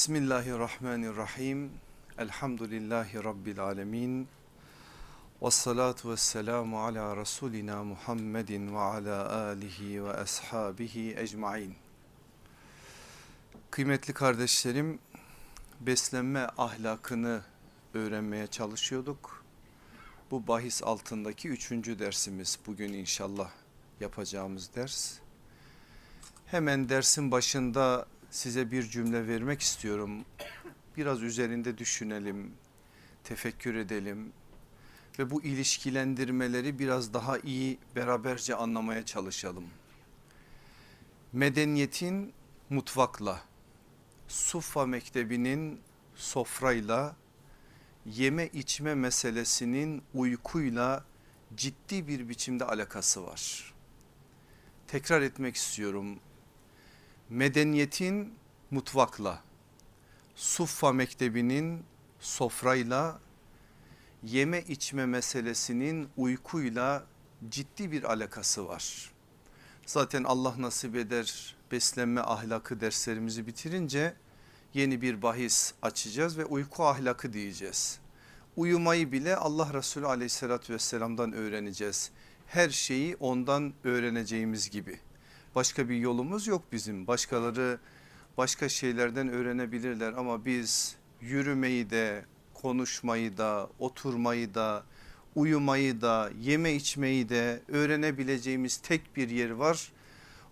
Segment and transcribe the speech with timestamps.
[0.00, 1.70] Bismillahirrahmanirrahim.
[2.18, 4.28] Elhamdülillahi Rabbil alemin.
[5.42, 11.74] Ve salatu ve selamu ala Resulina Muhammedin ve ala alihi ve ashabihi ecmain.
[13.70, 14.98] Kıymetli kardeşlerim,
[15.80, 17.42] beslenme ahlakını
[17.94, 19.44] öğrenmeye çalışıyorduk.
[20.30, 23.50] Bu bahis altındaki üçüncü dersimiz bugün inşallah
[24.00, 25.18] yapacağımız ders.
[26.46, 30.24] Hemen dersin başında size bir cümle vermek istiyorum.
[30.96, 32.52] Biraz üzerinde düşünelim,
[33.24, 34.32] tefekkür edelim
[35.18, 39.64] ve bu ilişkilendirmeleri biraz daha iyi beraberce anlamaya çalışalım.
[41.32, 42.32] Medeniyetin
[42.70, 43.42] mutfakla,
[44.28, 45.80] Suffa Mektebi'nin
[46.14, 47.16] sofrayla,
[48.06, 51.04] yeme içme meselesinin uykuyla
[51.56, 53.74] ciddi bir biçimde alakası var.
[54.88, 56.20] Tekrar etmek istiyorum
[57.30, 58.34] medeniyetin
[58.70, 59.42] mutfakla,
[60.34, 61.84] Suffa Mektebi'nin
[62.20, 63.20] sofrayla,
[64.22, 67.04] yeme içme meselesinin uykuyla
[67.48, 69.10] ciddi bir alakası var.
[69.86, 74.14] Zaten Allah nasip eder beslenme ahlakı derslerimizi bitirince
[74.74, 77.98] yeni bir bahis açacağız ve uyku ahlakı diyeceğiz.
[78.56, 82.10] Uyumayı bile Allah Resulü aleyhissalatü vesselamdan öğreneceğiz.
[82.46, 85.00] Her şeyi ondan öğreneceğimiz gibi.
[85.54, 87.06] Başka bir yolumuz yok bizim.
[87.06, 87.78] Başkaları
[88.38, 94.84] başka şeylerden öğrenebilirler ama biz yürümeyi de, konuşmayı da, oturmayı da,
[95.34, 99.92] uyumayı da, yeme içmeyi de öğrenebileceğimiz tek bir yer var.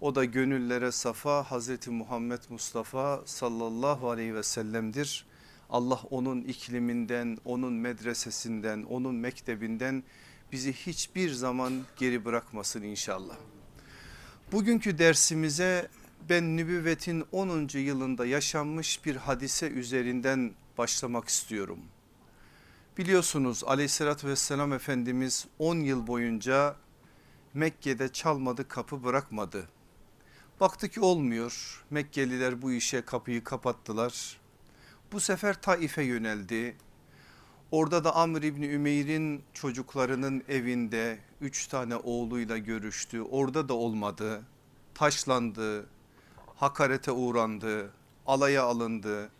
[0.01, 5.27] O da gönüllere safa Hazreti Muhammed Mustafa sallallahu aleyhi ve sellem'dir.
[5.71, 10.03] Allah onun ikliminden, onun medresesinden, onun mektebinden
[10.53, 13.37] bizi hiçbir zaman geri bırakmasın inşallah.
[14.53, 15.89] Bugünkü dersimize
[16.29, 17.69] ben nübüvvetin 10.
[17.79, 21.79] yılında yaşanmış bir hadise üzerinden başlamak istiyorum.
[22.99, 26.77] Biliyorsunuz aleyhissalatü vesselam Efendimiz 10 yıl boyunca
[27.55, 29.69] Mekke'de çalmadı kapı bırakmadı.
[30.61, 34.41] Baktı ki olmuyor Mekkeliler bu işe kapıyı kapattılar.
[35.13, 36.77] Bu sefer Taif'e yöneldi.
[37.71, 43.23] Orada da Amr İbni Ümeyr'in çocuklarının evinde üç tane oğluyla görüştü.
[43.23, 44.43] Orada da olmadı.
[44.95, 45.87] Taşlandı,
[46.57, 47.91] hakarete uğrandı,
[48.27, 49.31] alaya alındı.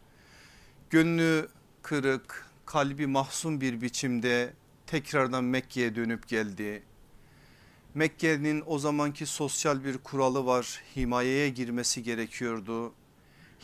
[0.91, 1.49] Gönlü
[1.83, 4.53] kırık, kalbi mahzun bir biçimde
[4.87, 6.83] tekrardan Mekke'ye dönüp geldi.
[7.95, 10.83] Mekke'nin o zamanki sosyal bir kuralı var.
[10.97, 12.93] Himayeye girmesi gerekiyordu.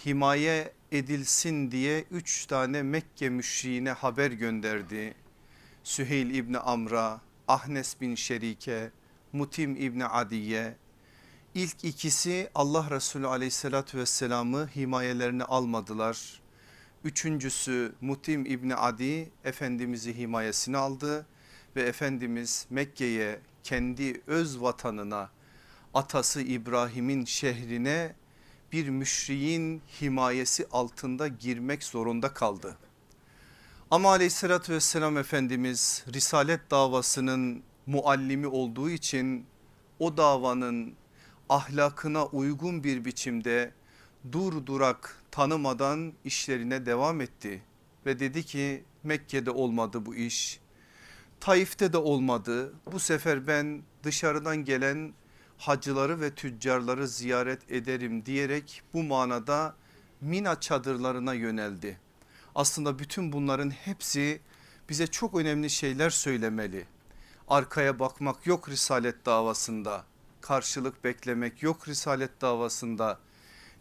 [0.07, 5.15] Himaye edilsin diye üç tane Mekke müşriğine haber gönderdi.
[5.85, 8.91] Süheyl İbni Amr'a, Ahnes bin Şerike,
[9.33, 10.77] Mutim İbni Adiye.
[11.55, 16.41] İlk ikisi Allah Resulü aleyhissalatü vesselamı himayelerine almadılar.
[17.05, 21.27] Üçüncüsü Mutim İbni Adi Efendimiz'i himayesine aldı
[21.77, 25.31] ve Efendimiz Mekke'ye kendi öz vatanına
[25.95, 28.15] atası İbrahim'in şehrine
[28.75, 32.77] bir müşriğin himayesi altında girmek zorunda kaldı.
[33.91, 39.47] Ama aleyhissalatü vesselam Efendimiz Risalet davasının muallimi olduğu için
[39.99, 40.95] o davanın
[41.49, 43.73] ahlakına uygun bir biçimde
[44.33, 47.63] dur durak tanımadan işlerine devam etti.
[48.07, 50.61] Ve dedi ki Mekke'de olmadı bu iş.
[51.41, 52.73] Taif'te de olmadı.
[52.93, 55.13] Bu sefer ben dışarıdan gelen
[55.59, 59.75] hacıları ve tüccarları ziyaret ederim diyerek bu manada
[60.21, 62.01] Mina çadırlarına yöneldi.
[62.55, 64.41] Aslında bütün bunların hepsi
[64.89, 66.87] bize çok önemli şeyler söylemeli.
[67.49, 70.05] Arkaya bakmak yok risalet davasında.
[70.41, 73.19] Karşılık beklemek yok risalet davasında.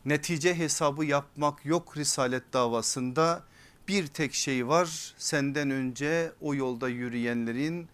[0.06, 3.44] Netice hesabı yapmak yok risalet davasında.
[3.88, 7.90] Bir tek şey var senden önce o yolda yürüyenlerin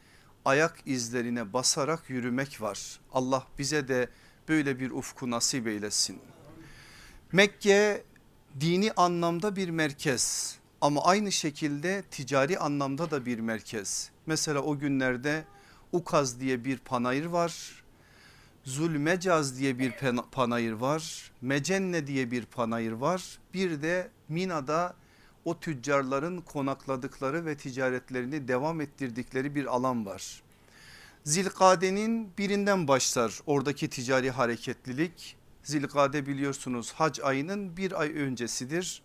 [0.49, 2.99] ayak izlerine basarak yürümek var.
[3.13, 4.09] Allah bize de
[4.47, 6.19] böyle bir ufku nasip eylesin.
[7.31, 8.03] Mekke
[8.59, 14.11] dini anlamda bir merkez ama aynı şekilde ticari anlamda da bir merkez.
[14.25, 15.43] Mesela o günlerde
[15.91, 17.83] Ukaz diye bir panayır var.
[18.63, 19.91] Zulmecaz diye bir
[20.31, 21.31] panayır var.
[21.41, 23.39] Mecenne diye bir panayır var.
[23.53, 24.95] Bir de Mina'da
[25.45, 30.41] o tüccarların konakladıkları ve ticaretlerini devam ettirdikleri bir alan var.
[31.23, 35.35] Zilkade'nin birinden başlar oradaki ticari hareketlilik.
[35.63, 39.01] Zilkade biliyorsunuz hac ayının bir ay öncesidir.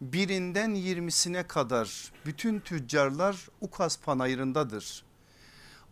[0.00, 5.04] Birinden yirmisine kadar bütün tüccarlar Ukaz panayırındadır.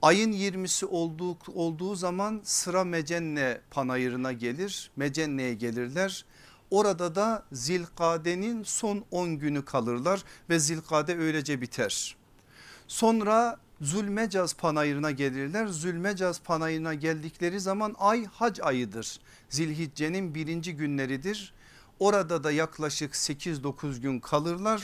[0.03, 4.91] Ayın 20'si olduğu, olduğu zaman sıra Mecenne panayırına gelir.
[4.97, 6.25] Mecenne'ye gelirler.
[6.71, 12.17] Orada da Zilkade'nin son 10 günü kalırlar ve Zilkade öylece biter.
[12.89, 15.67] Sonra Zulmecaz panayırına gelirler.
[15.67, 19.21] Zulmecaz panayırına geldikleri zaman ay hac ayıdır.
[19.49, 21.53] Zilhicce'nin birinci günleridir.
[21.99, 24.83] Orada da yaklaşık 8-9 gün kalırlar.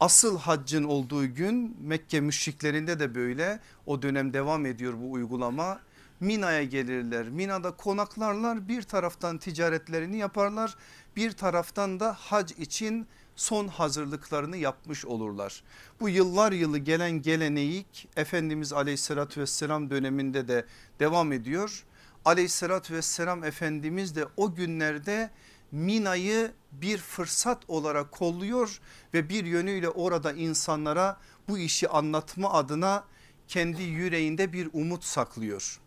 [0.00, 5.80] Asıl haccın olduğu gün Mekke müşriklerinde de böyle o dönem devam ediyor bu uygulama.
[6.20, 7.28] Mina'ya gelirler.
[7.28, 10.76] Mina'da konaklarlar bir taraftan ticaretlerini yaparlar
[11.16, 13.06] bir taraftan da hac için
[13.36, 15.62] son hazırlıklarını yapmış olurlar.
[16.00, 20.66] Bu yıllar yılı gelen geleneğik Efendimiz aleyhissalatü vesselam döneminde de
[21.00, 21.84] devam ediyor.
[22.24, 25.30] Aleyhissalatü vesselam Efendimiz de o günlerde
[25.72, 28.80] Mina'yı bir fırsat olarak kolluyor
[29.14, 33.04] ve bir yönüyle orada insanlara bu işi anlatma adına
[33.48, 35.80] kendi yüreğinde bir umut saklıyor.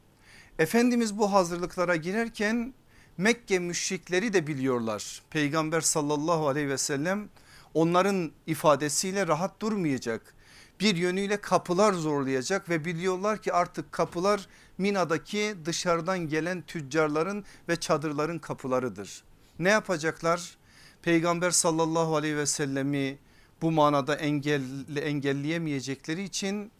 [0.60, 2.74] Efendimiz bu hazırlıklara girerken
[3.18, 5.22] Mekke müşrikleri de biliyorlar.
[5.30, 7.30] Peygamber sallallahu aleyhi ve sellem
[7.74, 10.36] onların ifadesiyle rahat durmayacak.
[10.80, 14.48] Bir yönüyle kapılar zorlayacak ve biliyorlar ki artık kapılar
[14.78, 19.24] Mina'daki dışarıdan gelen tüccarların ve çadırların kapılarıdır.
[19.60, 20.58] Ne yapacaklar?
[21.02, 23.18] Peygamber sallallahu aleyhi ve sellemi
[23.62, 26.72] bu manada engelli, engelleyemeyecekleri için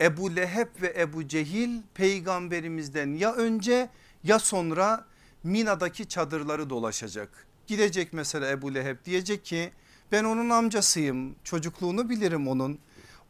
[0.00, 3.88] Ebu Leheb ve Ebu Cehil peygamberimizden ya önce
[4.24, 5.04] ya sonra
[5.46, 7.46] Mina'daki çadırları dolaşacak.
[7.66, 9.72] Gidecek mesela Ebu Leheb diyecek ki
[10.12, 12.78] ben onun amcasıyım çocukluğunu bilirim onun.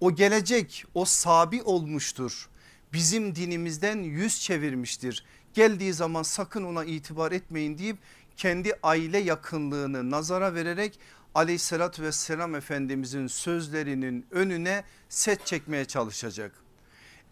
[0.01, 2.49] O gelecek o sabi olmuştur.
[2.93, 5.25] Bizim dinimizden yüz çevirmiştir.
[5.55, 7.97] Geldiği zaman sakın ona itibar etmeyin deyip
[8.37, 10.99] kendi aile yakınlığını nazara vererek
[11.35, 16.53] aleyhissalatü vesselam efendimizin sözlerinin önüne set çekmeye çalışacak.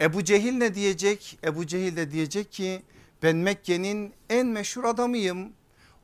[0.01, 1.39] Ebu Cehil ne diyecek?
[1.43, 2.81] Ebu Cehil de diyecek ki
[3.23, 5.53] ben Mekke'nin en meşhur adamıyım.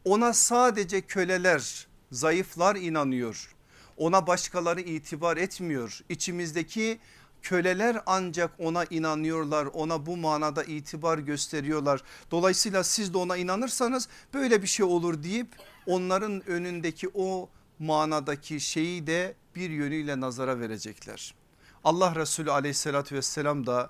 [0.06, 3.56] Ona sadece köleler, zayıflar inanıyor.
[3.98, 6.00] Ona başkaları itibar etmiyor.
[6.10, 7.00] İçimizdeki
[7.42, 12.04] köleler ancak ona inanıyorlar ona bu manada itibar gösteriyorlar.
[12.32, 15.48] Dolayısıyla siz de ona inanırsanız böyle bir şey olur deyip
[15.86, 17.50] onların önündeki o
[17.80, 21.36] manadaki şeyi de bir yönüyle nazara verecekler.
[21.84, 23.90] Allah Resulü aleyhissalatü vesselam da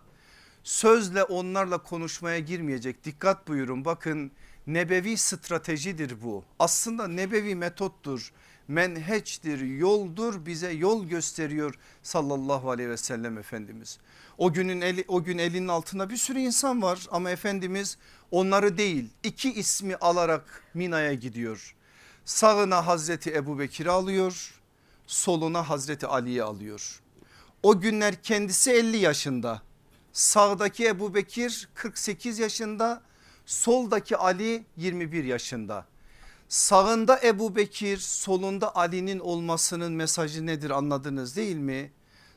[0.64, 3.04] sözle onlarla konuşmaya girmeyecek.
[3.04, 4.32] Dikkat buyurun bakın
[4.68, 6.44] nebevi stratejidir bu.
[6.60, 8.32] Aslında nebevi metottur
[8.68, 14.00] menheçtir yoldur bize yol gösteriyor sallallahu aleyhi ve sellem Efendimiz.
[14.38, 17.98] O günün eli, o gün elinin altında bir sürü insan var ama Efendimiz
[18.32, 21.76] onları değil iki ismi alarak Mina'ya gidiyor.
[22.26, 24.62] Sağına Hazreti Ebu Bekir alıyor
[25.08, 27.02] soluna Hazreti Ali'yi alıyor.
[27.64, 29.62] O günler kendisi 50 yaşında
[30.14, 33.02] sağdaki Ebu Bekir 48 yaşında
[33.46, 35.86] soldaki Ali 21 yaşında.
[36.50, 41.92] Sağında Ebu Bekir solunda Ali'nin olmasının mesajı nedir anladınız değil mi?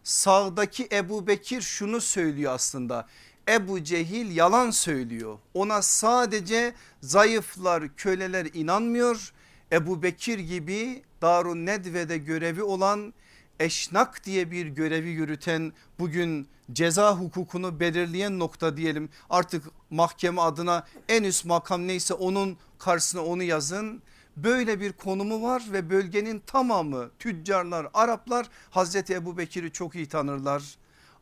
[0.05, 3.09] Sağdaki Ebu Bekir şunu söylüyor aslında
[3.49, 9.33] Ebu Cehil yalan söylüyor ona sadece zayıflar köleler inanmıyor
[9.73, 13.15] Ebu Bekir gibi Darun Nedve'de görevi olan
[13.61, 21.23] eşnak diye bir görevi yürüten bugün ceza hukukunu belirleyen nokta diyelim artık mahkeme adına en
[21.23, 24.03] üst makam neyse onun karşısına onu yazın.
[24.37, 30.63] Böyle bir konumu var ve bölgenin tamamı tüccarlar Araplar Hazreti Ebu Bekir'i çok iyi tanırlar.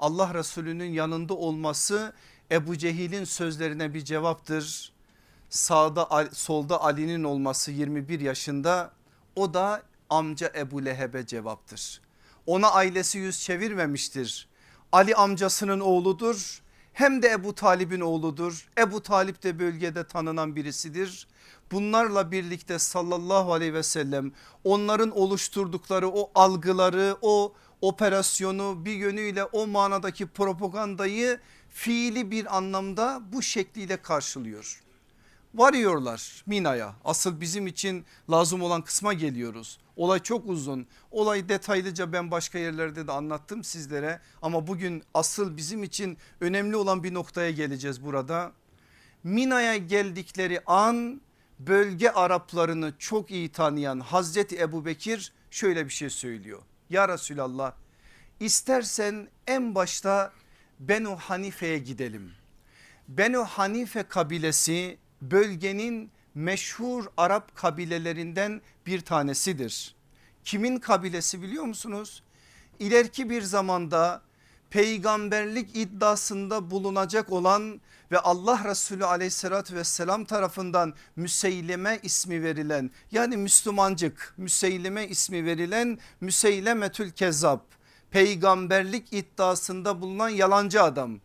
[0.00, 2.12] Allah Resulü'nün yanında olması
[2.50, 4.92] Ebu Cehil'in sözlerine bir cevaptır.
[5.50, 8.92] Sağda solda Ali'nin olması 21 yaşında
[9.36, 12.00] o da amca Ebu Leheb'e cevaptır.
[12.46, 14.48] Ona ailesi yüz çevirmemiştir.
[14.92, 18.68] Ali amcasının oğludur hem de Ebu Talib'in oğludur.
[18.78, 21.28] Ebu Talip de bölgede tanınan birisidir.
[21.72, 24.32] Bunlarla birlikte sallallahu aleyhi ve sellem
[24.64, 33.42] onların oluşturdukları o algıları o operasyonu bir yönüyle o manadaki propagandayı fiili bir anlamda bu
[33.42, 34.81] şekliyle karşılıyor.
[35.54, 39.78] Varıyorlar Mina'ya asıl bizim için lazım olan kısma geliyoruz.
[39.96, 45.82] Olay çok uzun olay detaylıca ben başka yerlerde de anlattım sizlere ama bugün asıl bizim
[45.82, 48.52] için önemli olan bir noktaya geleceğiz burada.
[49.24, 51.20] Mina'ya geldikleri an
[51.58, 56.62] bölge Araplarını çok iyi tanıyan Hazreti Ebu Bekir şöyle bir şey söylüyor.
[56.90, 57.72] Ya Resulallah
[58.40, 60.32] istersen en başta
[60.80, 62.32] Benu Hanife'ye gidelim.
[63.08, 69.94] Benu Hanife kabilesi bölgenin meşhur Arap kabilelerinden bir tanesidir.
[70.44, 72.22] Kimin kabilesi biliyor musunuz?
[72.78, 74.22] İleriki bir zamanda
[74.70, 77.80] peygamberlik iddiasında bulunacak olan
[78.12, 87.10] ve Allah Resulü aleyhissalatü vesselam tarafından Müseyleme ismi verilen yani Müslümancık Müseyleme ismi verilen Müseylemetül
[87.10, 87.60] Kezzab
[88.10, 91.20] peygamberlik iddiasında bulunan yalancı adam.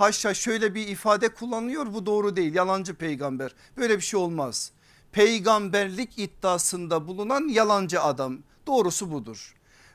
[0.00, 4.72] Haşa şöyle bir ifade kullanıyor bu doğru değil yalancı peygamber böyle bir şey olmaz.
[5.12, 9.54] Peygamberlik iddiasında bulunan yalancı adam doğrusu budur.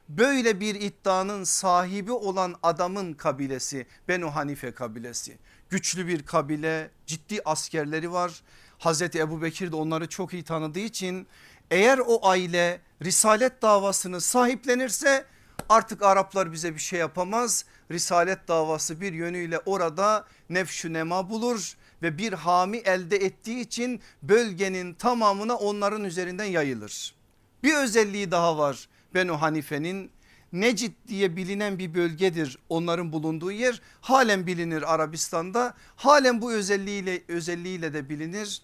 [0.10, 5.38] Böyle bir iddianın sahibi olan adamın kabilesi Benu Hanife kabilesi.
[5.70, 8.42] Güçlü bir kabile ciddi askerleri var.
[8.78, 11.28] Hazreti Ebu Bekir de onları çok iyi tanıdığı için
[11.72, 15.26] eğer o aile risalet davasını sahiplenirse
[15.70, 17.66] artık Araplar bize bir şey yapamaz.
[17.92, 24.94] Risalet davası bir yönüyle orada nefşü nema bulur ve bir hami elde ettiği için bölgenin
[24.94, 27.16] tamamına onların üzerinden yayılır.
[27.64, 30.12] Bir özelliği daha var Benu Hanife'nin.
[30.54, 33.82] Necid diye bilinen bir bölgedir onların bulunduğu yer.
[34.02, 35.74] Halen bilinir Arabistan'da.
[35.96, 38.62] Halen bu özelliğiyle özelliğiyle de bilinir.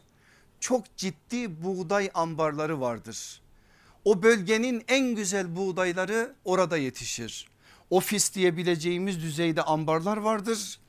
[0.60, 3.42] Çok ciddi buğday ambarları vardır.
[4.06, 7.51] O bölgenin en güzel buğdayları orada yetişir
[7.92, 10.80] ofis diyebileceğimiz düzeyde ambarlar vardır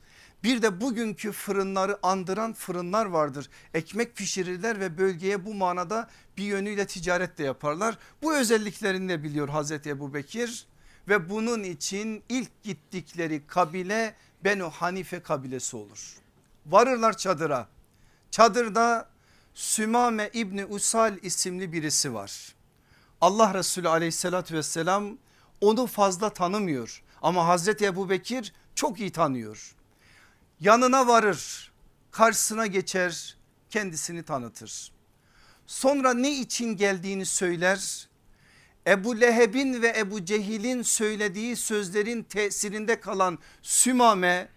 [0.43, 3.49] bir de bugünkü fırınları andıran fırınlar vardır.
[3.73, 7.97] Ekmek pişirirler ve bölgeye bu manada bir yönüyle ticaret de yaparlar.
[8.21, 10.65] Bu özelliklerini de biliyor Hazreti Ebu Bekir
[11.07, 16.15] ve bunun için ilk gittikleri kabile Benu Hanife kabilesi olur.
[16.65, 17.67] Varırlar çadıra.
[18.31, 19.09] Çadırda
[19.53, 22.55] Sümame İbni Usal isimli birisi var.
[23.21, 25.17] Allah Resulü aleyhissalatü vesselam
[25.69, 29.75] onu fazla tanımıyor ama Hazreti Ebu Bekir çok iyi tanıyor
[30.63, 31.71] yanına varır
[32.11, 33.37] karşısına geçer
[33.69, 34.91] kendisini tanıtır.
[35.67, 38.07] Sonra ne için geldiğini söyler.
[38.87, 44.49] Ebu Leheb'in ve Ebu Cehil'in söylediği sözlerin tesirinde kalan Sümame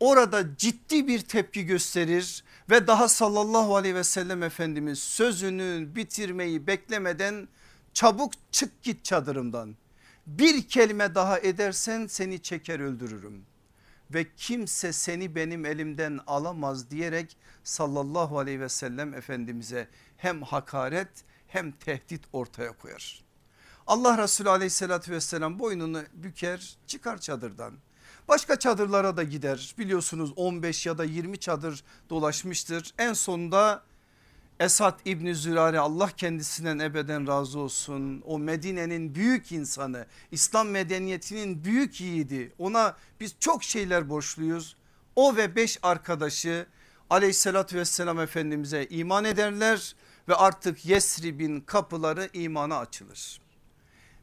[0.00, 7.48] orada ciddi bir tepki gösterir ve daha sallallahu aleyhi ve sellem Efendimiz sözünü bitirmeyi beklemeden
[7.94, 9.76] çabuk çık git çadırımdan.
[10.26, 13.46] Bir kelime daha edersen seni çeker öldürürüm
[14.10, 21.08] ve kimse seni benim elimden alamaz diyerek sallallahu aleyhi ve sellem efendimize hem hakaret
[21.48, 23.24] hem tehdit ortaya koyar.
[23.86, 27.74] Allah Resulü aleyhissalatü vesselam boynunu büker çıkar çadırdan.
[28.28, 32.94] Başka çadırlara da gider biliyorsunuz 15 ya da 20 çadır dolaşmıştır.
[32.98, 33.82] En sonunda
[34.62, 38.22] Esad İbni Zürare Allah kendisinden ebeden razı olsun.
[38.26, 44.76] O Medine'nin büyük insanı İslam medeniyetinin büyük yiğidi ona biz çok şeyler borçluyuz.
[45.16, 46.66] O ve beş arkadaşı
[47.10, 49.96] aleyhissalatü vesselam efendimize iman ederler
[50.28, 53.40] ve artık Yesrib'in kapıları imana açılır.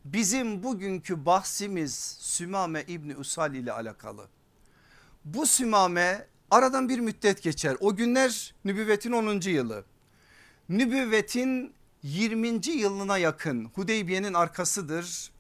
[0.05, 4.27] Bizim bugünkü bahsimiz Sümame İbni Usal ile alakalı.
[5.25, 7.77] Bu Sümame aradan bir müddet geçer.
[7.79, 9.41] O günler nübüvvetin 10.
[9.49, 9.83] yılı
[10.69, 11.73] nübüvvetin
[12.03, 12.67] 20.
[12.67, 15.31] yılına yakın Hudeybiye'nin arkasıdır.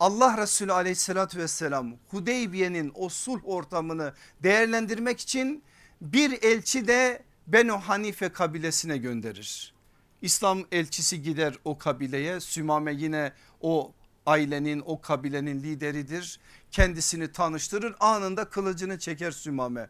[0.00, 5.62] Allah Resulü aleyhissalatü vesselam Hudeybiye'nin o sulh ortamını değerlendirmek için
[6.00, 9.74] bir elçi de Benu Hanife kabilesine gönderir.
[10.22, 13.92] İslam elçisi gider o kabileye Sümame yine o
[14.26, 16.40] ailenin o kabilenin lideridir.
[16.70, 19.88] Kendisini tanıştırır anında kılıcını çeker Sümame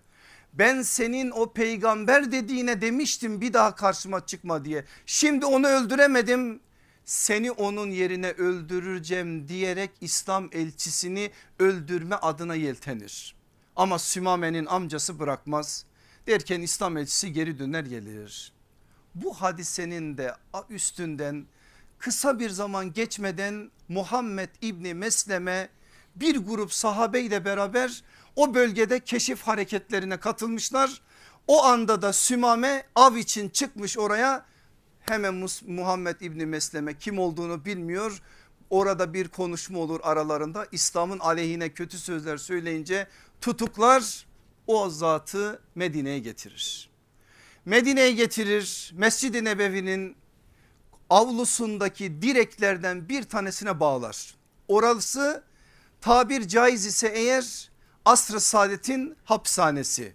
[0.59, 4.85] ben senin o peygamber dediğine demiştim bir daha karşıma çıkma diye.
[5.07, 6.61] Şimdi onu öldüremedim
[7.05, 13.35] seni onun yerine öldüreceğim diyerek İslam elçisini öldürme adına yeltenir.
[13.77, 15.85] Ama Sümame'nin amcası bırakmaz
[16.27, 18.53] derken İslam elçisi geri döner gelir.
[19.15, 20.35] Bu hadisenin de
[20.71, 21.47] üstünden
[21.99, 25.69] kısa bir zaman geçmeden Muhammed İbni Mesleme
[26.17, 28.03] bir grup sahabeyle beraber
[28.37, 31.01] o bölgede keşif hareketlerine katılmışlar.
[31.47, 34.47] O anda da Sümame av için çıkmış oraya
[35.01, 38.23] hemen Muhammed İbni Mesleme kim olduğunu bilmiyor.
[38.71, 43.07] Orada bir konuşma olur aralarında İslam'ın aleyhine kötü sözler söyleyince
[43.41, 44.27] tutuklar
[44.67, 46.91] o zatı Medine'ye getirir.
[47.65, 50.17] Medine'ye getirir Mescid-i Nebevi'nin
[51.11, 54.35] avlusundaki direklerden bir tanesine bağlar.
[54.69, 55.45] Orası
[56.01, 57.71] tabir caiz ise eğer
[58.05, 60.15] asr-ı saadetin hapishanesi.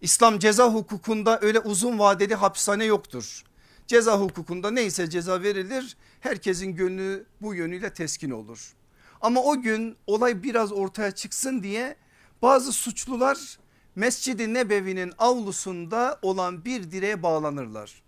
[0.00, 3.42] İslam ceza hukukunda öyle uzun vadeli hapishane yoktur.
[3.86, 8.74] Ceza hukukunda neyse ceza verilir herkesin gönlü bu yönüyle teskin olur.
[9.20, 11.96] Ama o gün olay biraz ortaya çıksın diye
[12.42, 13.58] bazı suçlular
[13.94, 18.02] Mescid-i Nebevi'nin avlusunda olan bir direğe bağlanırlar.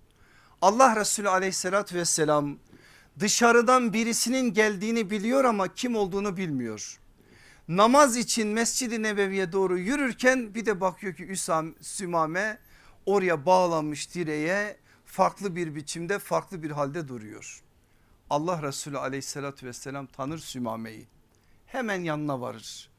[0.62, 2.58] Allah Resulü aleyhissalatü vesselam
[3.20, 6.98] dışarıdan birisinin geldiğini biliyor ama kim olduğunu bilmiyor
[7.68, 12.58] namaz için Mescid-i Nebevi'ye doğru yürürken bir de bakıyor ki Üsam, Sümame
[13.06, 17.62] oraya bağlanmış direğe farklı bir biçimde farklı bir halde duruyor.
[18.30, 21.06] Allah Resulü aleyhissalatü vesselam tanır Sümame'yi.
[21.66, 22.90] Hemen yanına varır.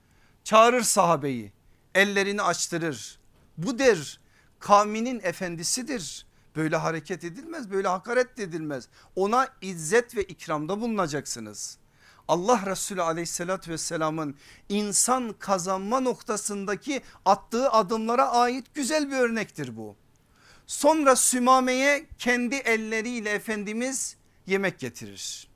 [0.44, 1.52] Çağırır sahabeyi.
[1.96, 3.20] Ellerini açtırır.
[3.58, 4.20] Bu der
[4.60, 6.26] kavminin efendisidir.
[6.56, 8.88] Böyle hareket edilmez böyle hakaret edilmez.
[9.16, 11.78] Ona izzet ve ikramda bulunacaksınız.
[12.30, 14.36] Allah Resulü aleyhissalatü vesselamın
[14.70, 19.96] insan kazanma noktasındaki attığı adımlara ait güzel bir örnektir bu.
[20.68, 24.16] Sonra Sümame'ye kendi elleriyle Efendimiz
[24.48, 25.48] yemek getirir.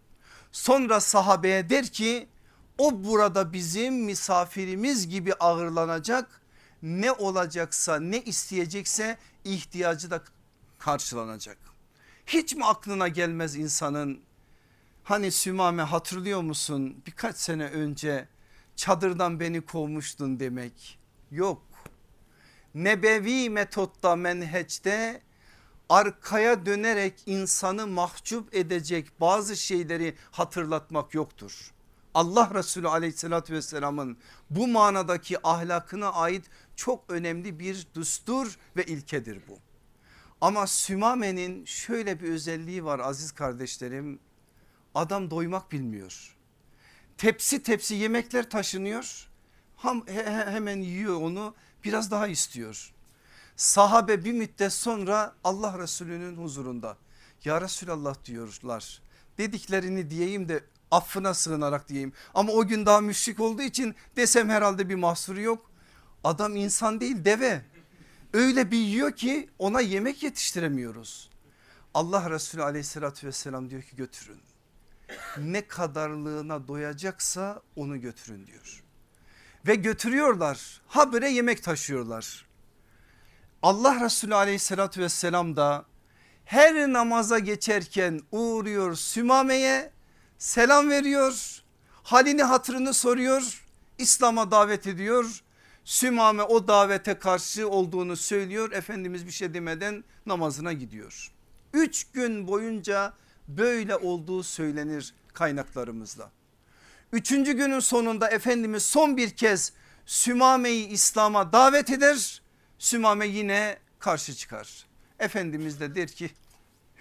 [0.51, 2.27] Sonra sahabeye der ki
[2.77, 6.41] o burada bizim misafirimiz gibi ağırlanacak
[6.81, 10.21] ne olacaksa ne isteyecekse ihtiyacı da
[10.79, 11.57] karşılanacak.
[12.25, 14.19] Hiç mi aklına gelmez insanın
[15.03, 18.27] hani Sümame hatırlıyor musun birkaç sene önce
[18.75, 20.99] çadırdan beni kovmuştun demek
[21.31, 21.61] yok.
[22.75, 25.21] Nebevi metotta menheçte
[25.89, 31.73] arkaya dönerek insanı mahcup edecek bazı şeyleri hatırlatmak yoktur.
[32.13, 34.17] Allah Resulü aleyhissalatü vesselamın
[34.49, 36.45] bu manadaki ahlakına ait
[36.75, 39.59] çok önemli bir düstur ve ilkedir bu.
[40.41, 44.19] Ama Sümame'nin şöyle bir özelliği var aziz kardeşlerim.
[44.95, 46.35] Adam doymak bilmiyor.
[47.17, 49.27] Tepsi tepsi yemekler taşınıyor.
[50.25, 52.93] Hemen yiyor onu biraz daha istiyor.
[53.55, 56.97] Sahabe bir müddet sonra Allah Resulü'nün huzurunda
[57.45, 59.01] ya Resulallah diyorlar.
[59.37, 62.13] Dediklerini diyeyim de affına sığınarak diyeyim.
[62.33, 65.71] Ama o gün daha müşrik olduğu için desem herhalde bir mahsuru yok.
[66.23, 67.61] Adam insan değil deve.
[68.33, 71.29] Öyle bir yiyor ki ona yemek yetiştiremiyoruz.
[71.93, 74.39] Allah Resulü aleyhissalatü vesselam diyor ki götürün.
[75.37, 78.83] Ne kadarlığına doyacaksa onu götürün diyor.
[79.67, 82.45] Ve götürüyorlar habire yemek taşıyorlar.
[83.61, 85.85] Allah Resulü aleyhissalatü vesselam da
[86.45, 89.91] her namaza geçerken uğruyor Sümame'ye
[90.37, 91.63] selam veriyor.
[92.03, 93.65] Halini hatırını soruyor.
[93.97, 95.43] İslam'a davet ediyor.
[95.85, 98.71] Sümame o davete karşı olduğunu söylüyor.
[98.71, 101.31] Efendimiz bir şey demeden namazına gidiyor.
[101.73, 103.13] Üç gün boyunca
[103.47, 106.31] böyle olduğu söylenir kaynaklarımızda.
[107.11, 109.73] Üçüncü günün sonunda Efendimiz son bir kez
[110.05, 112.41] Sümame'yi İslam'a davet eder.
[112.79, 114.85] Sümame yine karşı çıkar.
[115.19, 116.31] Efendimiz de der ki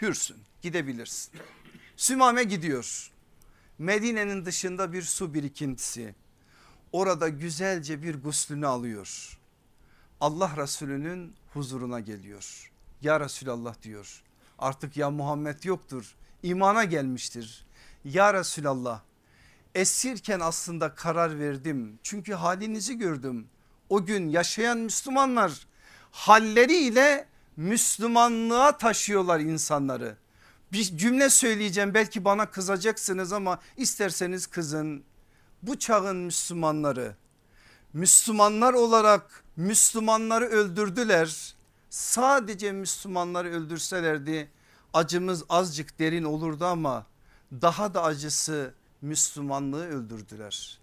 [0.01, 1.33] hürsün gidebilirsin.
[1.97, 3.11] Sümame gidiyor.
[3.79, 6.15] Medine'nin dışında bir su birikintisi.
[6.93, 9.39] Orada güzelce bir guslünü alıyor.
[10.21, 12.73] Allah Resulü'nün huzuruna geliyor.
[13.03, 14.23] Ya Resulallah diyor
[14.63, 17.67] artık ya Muhammed yoktur imana gelmiştir.
[18.05, 19.01] Ya Resulallah
[19.75, 23.47] esirken aslında karar verdim çünkü halinizi gördüm.
[23.89, 25.67] O gün yaşayan Müslümanlar
[26.11, 27.27] halleriyle
[27.57, 30.17] Müslümanlığa taşıyorlar insanları
[30.73, 35.05] bir cümle söyleyeceğim belki bana kızacaksınız ama isterseniz kızın.
[35.63, 37.17] Bu çağın Müslümanları
[37.93, 41.55] Müslümanlar olarak Müslümanları öldürdüler.
[41.91, 44.51] Sadece Müslümanları öldürselerdi
[44.93, 47.07] acımız azıcık derin olurdu ama
[47.53, 50.81] daha da acısı Müslümanlığı öldürdüler.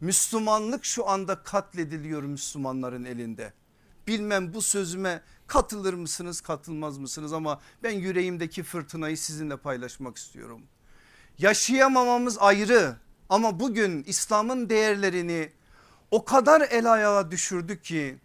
[0.00, 3.52] Müslümanlık şu anda katlediliyor Müslümanların elinde.
[4.06, 10.62] Bilmem bu sözüme Katılır mısınız katılmaz mısınız ama ben yüreğimdeki fırtınayı sizinle paylaşmak istiyorum.
[11.38, 12.96] Yaşayamamamız ayrı
[13.28, 15.52] ama bugün İslam'ın değerlerini
[16.10, 18.18] o kadar el ayağa düşürdü ki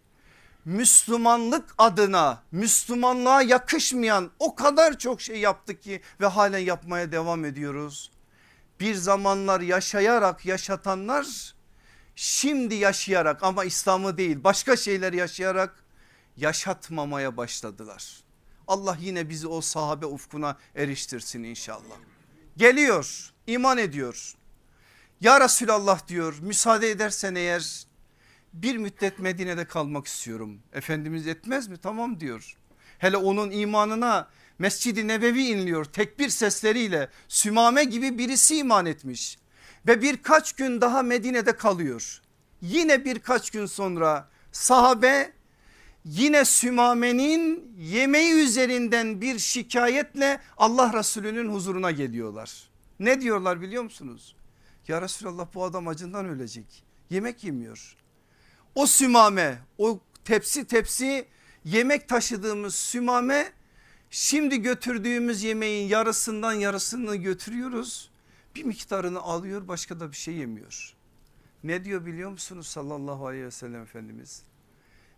[0.64, 8.10] Müslümanlık adına Müslümanlığa yakışmayan o kadar çok şey yaptık ki ve halen yapmaya devam ediyoruz.
[8.80, 11.54] Bir zamanlar yaşayarak yaşatanlar
[12.16, 15.84] şimdi yaşayarak ama İslam'ı değil başka şeyler yaşayarak
[16.36, 18.20] yaşatmamaya başladılar.
[18.68, 21.96] Allah yine bizi o sahabe ufkuna eriştirsin inşallah.
[22.56, 24.34] Geliyor iman ediyor.
[25.20, 27.84] Ya Resulallah diyor müsaade edersen eğer
[28.52, 30.58] bir müddet Medine'de kalmak istiyorum.
[30.72, 31.76] Efendimiz etmez mi?
[31.76, 32.56] Tamam diyor.
[32.98, 39.38] Hele onun imanına Mescid-i Nebevi inliyor tekbir sesleriyle Sümame gibi birisi iman etmiş.
[39.86, 42.20] Ve birkaç gün daha Medine'de kalıyor.
[42.60, 45.32] Yine birkaç gün sonra sahabe
[46.04, 52.68] yine Sümame'nin yemeği üzerinden bir şikayetle Allah Resulü'nün huzuruna geliyorlar.
[53.00, 54.36] Ne diyorlar biliyor musunuz?
[54.88, 56.84] Ya Resulallah bu adam acından ölecek.
[57.10, 57.96] Yemek yemiyor.
[58.78, 61.26] O sümame o tepsi tepsi
[61.64, 63.52] yemek taşıdığımız sümame
[64.10, 68.10] şimdi götürdüğümüz yemeğin yarısından yarısını götürüyoruz.
[68.54, 70.94] Bir miktarını alıyor başka da bir şey yemiyor.
[71.64, 74.42] Ne diyor biliyor musunuz sallallahu aleyhi ve sellem Efendimiz?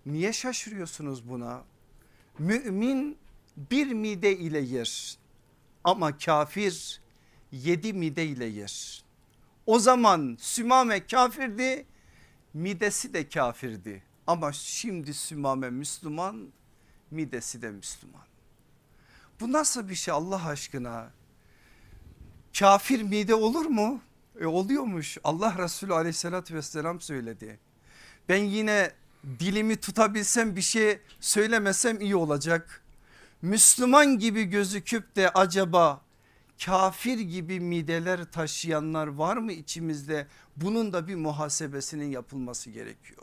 [0.06, 1.62] Niye şaşırıyorsunuz buna?
[2.38, 3.18] Mümin
[3.56, 5.18] bir mide ile yer
[5.84, 7.00] ama kafir
[7.52, 9.04] yedi mide ile yer.
[9.66, 11.86] O zaman Sümame kafirdi
[12.54, 16.48] midesi de kafirdi ama şimdi Sümame Müslüman
[17.10, 18.22] midesi de Müslüman.
[19.40, 21.10] Bu nasıl bir şey Allah aşkına?
[22.58, 24.00] Kafir mide olur mu?
[24.40, 27.58] E oluyormuş Allah Resulü aleyhissalatü vesselam söyledi.
[28.28, 28.92] Ben yine
[29.38, 32.84] dilimi tutabilsem bir şey söylemesem iyi olacak.
[33.42, 36.00] Müslüman gibi gözüküp de acaba
[36.64, 40.26] kafir gibi mideler taşıyanlar var mı içimizde?
[40.56, 43.22] Bunun da bir muhasebesinin yapılması gerekiyor.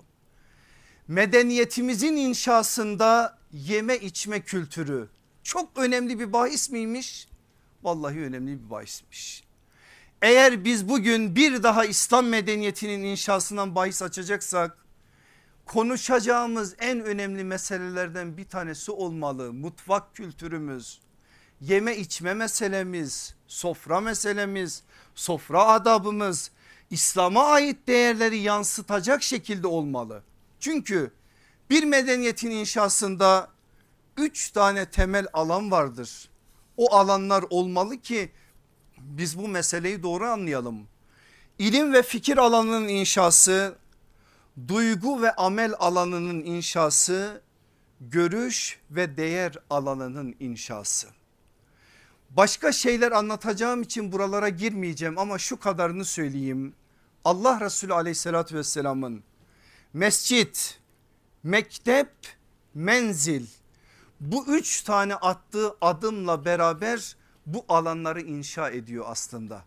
[1.08, 5.10] Medeniyetimizin inşasında yeme içme kültürü
[5.43, 7.28] çok önemli bir bahis miymiş?
[7.84, 9.43] Vallahi önemli bir bahismiş.
[10.21, 14.78] Eğer biz bugün bir daha İslam medeniyetinin inşasından bahis açacaksak
[15.65, 19.54] konuşacağımız en önemli meselelerden bir tanesi olmalı.
[19.54, 21.00] Mutfak kültürümüz,
[21.62, 24.84] yeme içme meselemiz, sofra meselemiz,
[25.15, 26.52] sofra adabımız
[26.89, 30.24] İslam'a ait değerleri yansıtacak şekilde olmalı.
[30.60, 31.12] Çünkü
[31.70, 33.50] bir medeniyetin inşasında
[34.17, 36.30] üç tane temel alan vardır.
[36.78, 38.32] O alanlar olmalı ki
[38.98, 40.88] biz bu meseleyi doğru anlayalım.
[41.60, 43.76] İlim ve fikir alanının inşası,
[44.67, 47.41] duygu ve amel alanının inşası,
[48.02, 51.17] görüş ve değer alanının inşası.
[52.38, 56.73] Başka şeyler anlatacağım için buralara girmeyeceğim ama şu kadarını söyleyeyim.
[57.26, 59.23] Allah Resulü aleyhissalatü vesselamın
[59.93, 60.80] mescit,
[61.43, 62.10] mektep,
[62.73, 63.45] menzil
[64.19, 69.65] bu üç tane attığı adımla beraber bu alanları inşa ediyor aslında.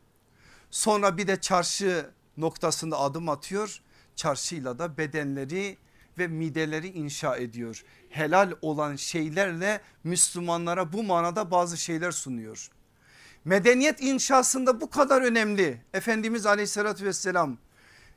[0.70, 3.80] Sonra bir de çarşı noktasında adım atıyor.
[4.16, 5.76] Çarşıyla da bedenleri
[6.18, 7.84] ve mideleri inşa ediyor.
[8.08, 12.70] Helal olan şeylerle Müslümanlara bu manada bazı şeyler sunuyor.
[13.44, 15.82] Medeniyet inşasında bu kadar önemli.
[15.94, 17.58] Efendimiz aleyhissalatü vesselam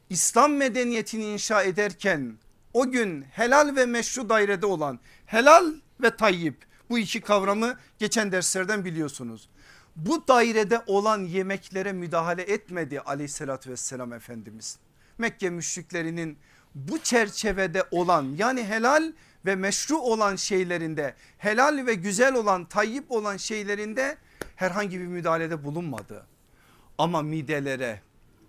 [0.09, 2.37] İslam medeniyetini inşa ederken
[2.73, 8.85] o gün helal ve meşru dairede olan helal ve tayyip bu iki kavramı geçen derslerden
[8.85, 9.49] biliyorsunuz.
[9.95, 14.77] Bu dairede olan yemeklere müdahale etmedi aleyhissalatü vesselam Efendimiz.
[15.17, 16.37] Mekke müşriklerinin
[16.75, 19.11] bu çerçevede olan yani helal
[19.45, 24.17] ve meşru olan şeylerinde helal ve güzel olan tayyip olan şeylerinde
[24.55, 26.25] herhangi bir müdahalede bulunmadı.
[26.97, 28.01] Ama midelere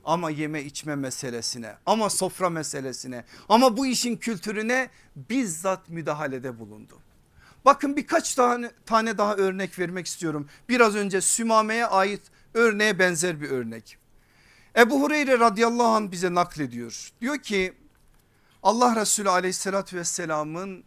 [0.04, 6.98] ama yeme içme meselesine ama sofra meselesine ama bu işin kültürüne bizzat müdahalede bulundu.
[7.64, 10.48] Bakın birkaç tane, tane daha örnek vermek istiyorum.
[10.68, 12.22] Biraz önce Sümame'ye ait
[12.54, 13.98] örneğe benzer bir örnek.
[14.76, 17.12] Ebu Hureyre radıyallahu anh bize naklediyor.
[17.20, 17.72] Diyor ki
[18.64, 20.84] Allah Resulü aleyhissalatü vesselamın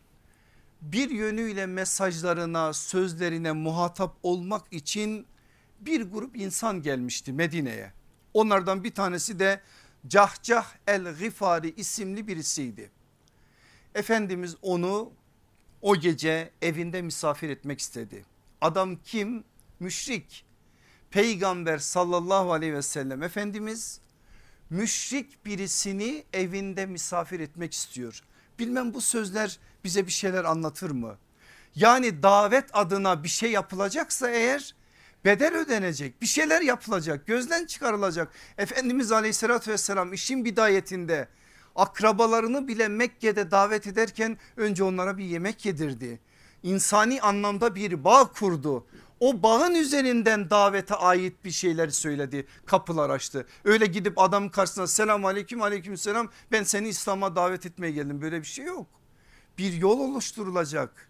[0.82, 5.26] bir yönüyle mesajlarına sözlerine muhatap olmak için
[5.80, 7.94] bir grup insan gelmişti Medine'ye.
[8.34, 9.62] Onlardan bir tanesi de
[10.08, 12.92] Cahcah el Gifari isimli birisiydi.
[13.96, 15.12] Efendimiz onu
[15.82, 18.26] o gece evinde misafir etmek istedi.
[18.62, 19.44] Adam kim?
[19.80, 20.46] Müşrik.
[21.12, 24.00] Peygamber sallallahu aleyhi ve sellem Efendimiz
[24.69, 28.21] müşrik birisini evinde misafir etmek istiyor.
[28.60, 31.17] Bilmem bu sözler bize bir şeyler anlatır mı?
[31.75, 34.75] Yani davet adına bir şey yapılacaksa eğer
[35.25, 38.32] bedel ödenecek bir şeyler yapılacak gözden çıkarılacak.
[38.58, 41.27] Efendimiz aleyhissalatü vesselam işin bidayetinde
[41.75, 46.19] akrabalarını bile Mekke'de davet ederken önce onlara bir yemek yedirdi.
[46.63, 48.86] İnsani anlamda bir bağ kurdu.
[49.19, 53.47] O bağın üzerinden davete ait bir şeyler söyledi kapılar açtı.
[53.65, 58.41] Öyle gidip adam karşısına selam aleyküm aleyküm selam ben seni İslam'a davet etmeye geldim böyle
[58.41, 58.88] bir şey yok.
[59.58, 61.08] Bir yol oluşturulacak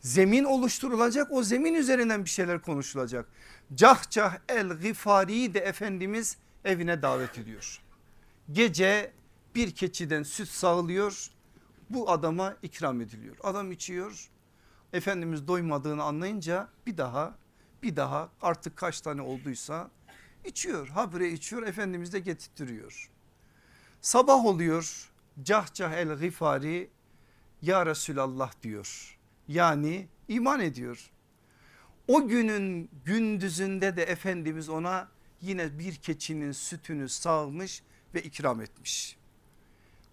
[0.00, 3.28] zemin oluşturulacak o zemin üzerinden bir şeyler konuşulacak.
[3.74, 7.80] Cahcah el Gifari'yi de Efendimiz evine davet ediyor.
[8.52, 9.12] Gece
[9.54, 11.26] bir keçiden süt sağlıyor
[11.90, 13.36] bu adama ikram ediliyor.
[13.42, 14.28] Adam içiyor
[14.92, 17.38] Efendimiz doymadığını anlayınca bir daha
[17.82, 19.90] bir daha artık kaç tane olduysa
[20.44, 20.88] içiyor.
[20.88, 23.10] Habire içiyor Efendimiz de getirtiyor.
[24.00, 25.10] Sabah oluyor
[25.42, 26.90] Cahcah el Gifari
[27.62, 29.18] ya Resulallah diyor.
[29.48, 31.10] Yani iman ediyor.
[32.08, 35.08] O günün gündüzünde de Efendimiz ona
[35.40, 37.82] yine bir keçinin sütünü sağmış
[38.14, 39.20] ve ikram etmiş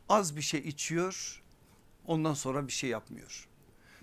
[0.09, 1.43] az bir şey içiyor
[2.05, 3.47] ondan sonra bir şey yapmıyor.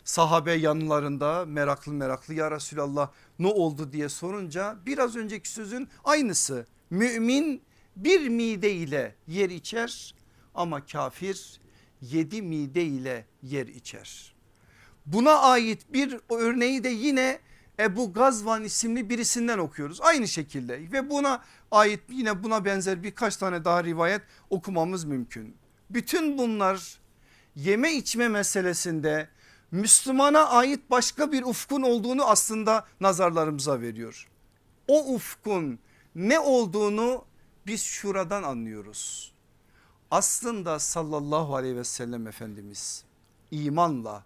[0.04, 6.66] Sahabe yanlarında meraklı meraklı ya Resulallah ne oldu diye sorunca biraz önceki sözün aynısı.
[6.90, 7.62] Mümin
[7.96, 10.14] bir mide ile yer içer
[10.54, 11.60] ama kafir
[12.00, 14.34] yedi mide ile yer içer.
[15.06, 17.38] Buna ait bir örneği de yine
[17.80, 20.00] Ebu Gazvan isimli birisinden okuyoruz.
[20.00, 25.56] Aynı şekilde ve buna ait yine buna benzer birkaç tane daha rivayet okumamız mümkün.
[25.90, 26.98] Bütün bunlar
[27.56, 29.28] yeme içme meselesinde
[29.74, 34.28] Müslümana ait başka bir ufkun olduğunu aslında nazarlarımıza veriyor.
[34.88, 35.78] O ufkun
[36.14, 37.24] ne olduğunu
[37.66, 39.32] biz şuradan anlıyoruz.
[40.10, 43.04] Aslında sallallahu aleyhi ve sellem Efendimiz
[43.50, 44.24] imanla,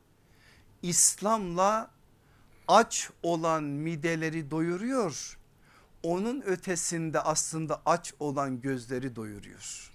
[0.82, 1.90] İslam'la
[2.68, 5.38] aç olan mideleri doyuruyor.
[6.02, 9.92] Onun ötesinde aslında aç olan gözleri doyuruyor.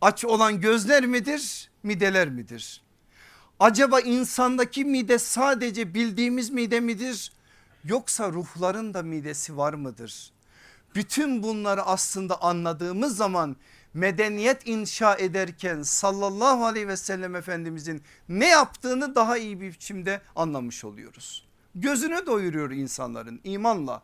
[0.00, 2.87] Aç olan gözler midir, mideler midir?
[3.60, 7.32] Acaba insandaki mide sadece bildiğimiz mide midir?
[7.84, 10.30] Yoksa ruhların da midesi var mıdır?
[10.94, 13.56] Bütün bunları aslında anladığımız zaman
[13.94, 20.84] medeniyet inşa ederken sallallahu aleyhi ve sellem efendimizin ne yaptığını daha iyi bir biçimde anlamış
[20.84, 21.48] oluyoruz.
[21.74, 24.02] Gözünü doyuruyor insanların imanla.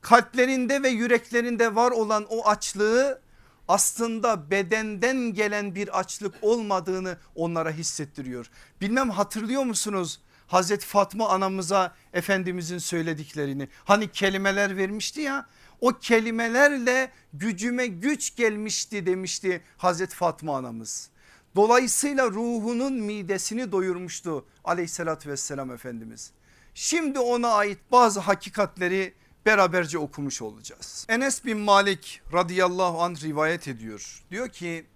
[0.00, 3.20] Kalplerinde ve yüreklerinde var olan o açlığı
[3.68, 8.50] aslında bedenden gelen bir açlık olmadığını onlara hissettiriyor.
[8.80, 10.20] Bilmem hatırlıyor musunuz?
[10.46, 15.46] Hazreti Fatma anamıza Efendimizin söylediklerini hani kelimeler vermişti ya
[15.80, 21.10] o kelimelerle gücüme güç gelmişti demişti Hazreti Fatma anamız.
[21.56, 26.32] Dolayısıyla ruhunun midesini doyurmuştu aleyhissalatü vesselam Efendimiz.
[26.74, 29.14] Şimdi ona ait bazı hakikatleri
[29.46, 31.06] beraberce okumuş olacağız.
[31.08, 34.22] Enes bin Malik radıyallahu anh rivayet ediyor.
[34.30, 34.86] Diyor ki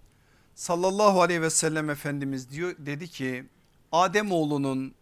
[0.55, 3.45] sallallahu aleyhi ve sellem Efendimiz diyor dedi ki
[3.91, 4.95] Adem oğlunun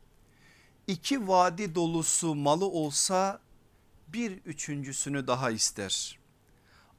[0.88, 3.40] iki vadi dolusu malı olsa
[4.08, 6.20] bir üçüncüsünü daha ister.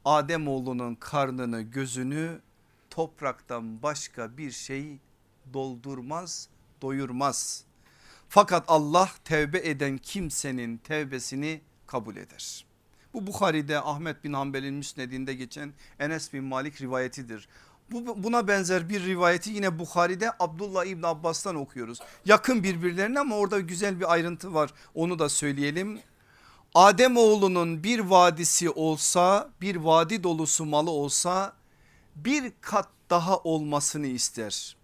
[0.05, 2.41] Adem oğlunun karnını gözünü
[2.89, 4.97] topraktan başka bir şey
[5.53, 6.49] doldurmaz
[6.81, 7.63] doyurmaz.
[8.29, 11.61] Fakat Allah tevbe eden kimsenin tevbesini
[11.91, 12.65] kabul eder.
[13.13, 17.47] Bu Bukhari'de Ahmet bin Hanbel'in müsnedinde geçen Enes bin Malik rivayetidir.
[17.91, 21.99] Bu, buna benzer bir rivayeti yine Bukhari'de Abdullah İbn Abbas'tan okuyoruz.
[22.25, 25.99] Yakın birbirlerine ama orada güzel bir ayrıntı var onu da söyleyelim.
[26.75, 31.53] Adem oğlunun bir vadisi olsa bir vadi dolusu malı olsa
[32.15, 34.77] bir kat daha olmasını ister.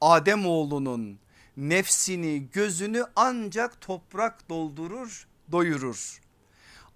[0.00, 1.18] Adem oğlunun
[1.56, 6.20] nefsini gözünü ancak toprak doldurur doyurur.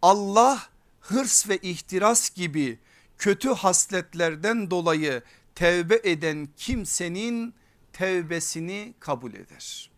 [0.03, 0.63] Allah
[1.01, 2.79] hırs ve ihtiras gibi
[3.19, 5.23] kötü hasletlerden dolayı
[5.55, 7.55] tevbe eden kimsenin
[7.93, 9.91] tevbesini kabul eder.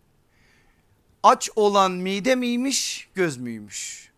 [1.23, 4.11] Aç olan mide miymiş göz müymüş?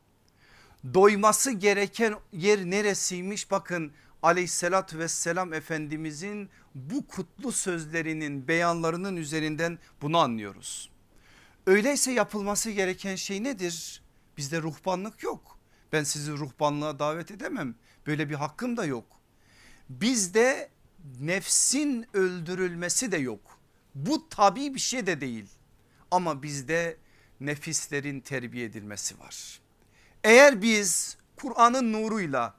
[0.95, 10.91] Doyması gereken yer neresiymiş bakın aleyhissalatü vesselam efendimizin bu kutlu sözlerinin beyanlarının üzerinden bunu anlıyoruz.
[11.67, 14.03] Öyleyse yapılması gereken şey nedir?
[14.37, 15.56] Bizde ruhbanlık yok.
[15.93, 17.75] Ben sizi ruhbanlığa davet edemem.
[18.07, 19.07] Böyle bir hakkım da yok.
[19.89, 20.71] Bizde
[21.21, 23.59] nefsin öldürülmesi de yok.
[23.95, 25.47] Bu tabi bir şey de değil.
[26.11, 26.97] Ama bizde
[27.41, 29.61] nefislerin terbiye edilmesi var.
[30.25, 32.55] Eğer biz Kur'an'ın nuruyla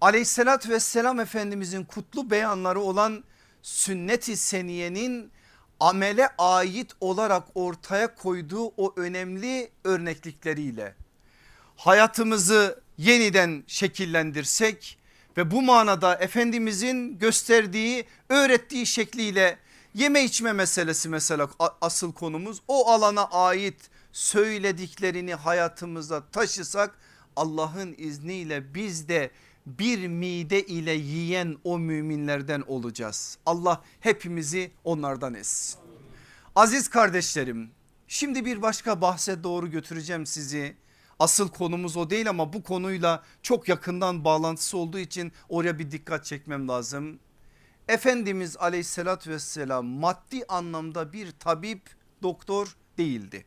[0.00, 3.24] aleyhissalatü vesselam efendimizin kutlu beyanları olan
[3.62, 5.30] sünnet-i seniyenin
[5.80, 10.94] amele ait olarak ortaya koyduğu o önemli örneklikleriyle
[11.84, 14.98] hayatımızı yeniden şekillendirsek
[15.36, 19.58] ve bu manada Efendimizin gösterdiği öğrettiği şekliyle
[19.94, 21.48] yeme içme meselesi mesela
[21.80, 26.98] asıl konumuz o alana ait söylediklerini hayatımıza taşısak
[27.36, 29.30] Allah'ın izniyle biz de
[29.66, 33.38] bir mide ile yiyen o müminlerden olacağız.
[33.46, 35.80] Allah hepimizi onlardan etsin.
[36.56, 37.70] Aziz kardeşlerim
[38.08, 40.83] şimdi bir başka bahse doğru götüreceğim sizi.
[41.18, 46.24] Asıl konumuz o değil ama bu konuyla çok yakından bağlantısı olduğu için oraya bir dikkat
[46.24, 47.18] çekmem lazım.
[47.88, 51.82] Efendimiz aleyhissalatü vesselam maddi anlamda bir tabip
[52.22, 53.46] doktor değildi.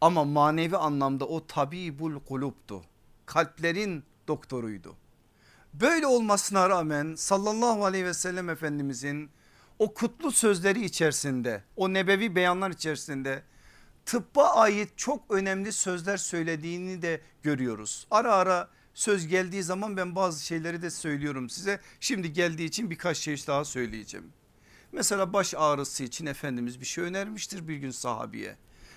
[0.00, 2.82] Ama manevi anlamda o tabibul kuluptu.
[3.26, 4.96] Kalplerin doktoruydu.
[5.74, 9.30] Böyle olmasına rağmen sallallahu aleyhi ve sellem efendimizin
[9.78, 13.42] o kutlu sözleri içerisinde o nebevi beyanlar içerisinde
[14.06, 18.06] tıbba ait çok önemli sözler söylediğini de görüyoruz.
[18.10, 21.80] Ara ara söz geldiği zaman ben bazı şeyleri de söylüyorum size.
[22.00, 24.32] Şimdi geldiği için birkaç şey daha söyleyeceğim.
[24.92, 28.56] Mesela baş ağrısı için Efendimiz bir şey önermiştir bir gün sahabiye.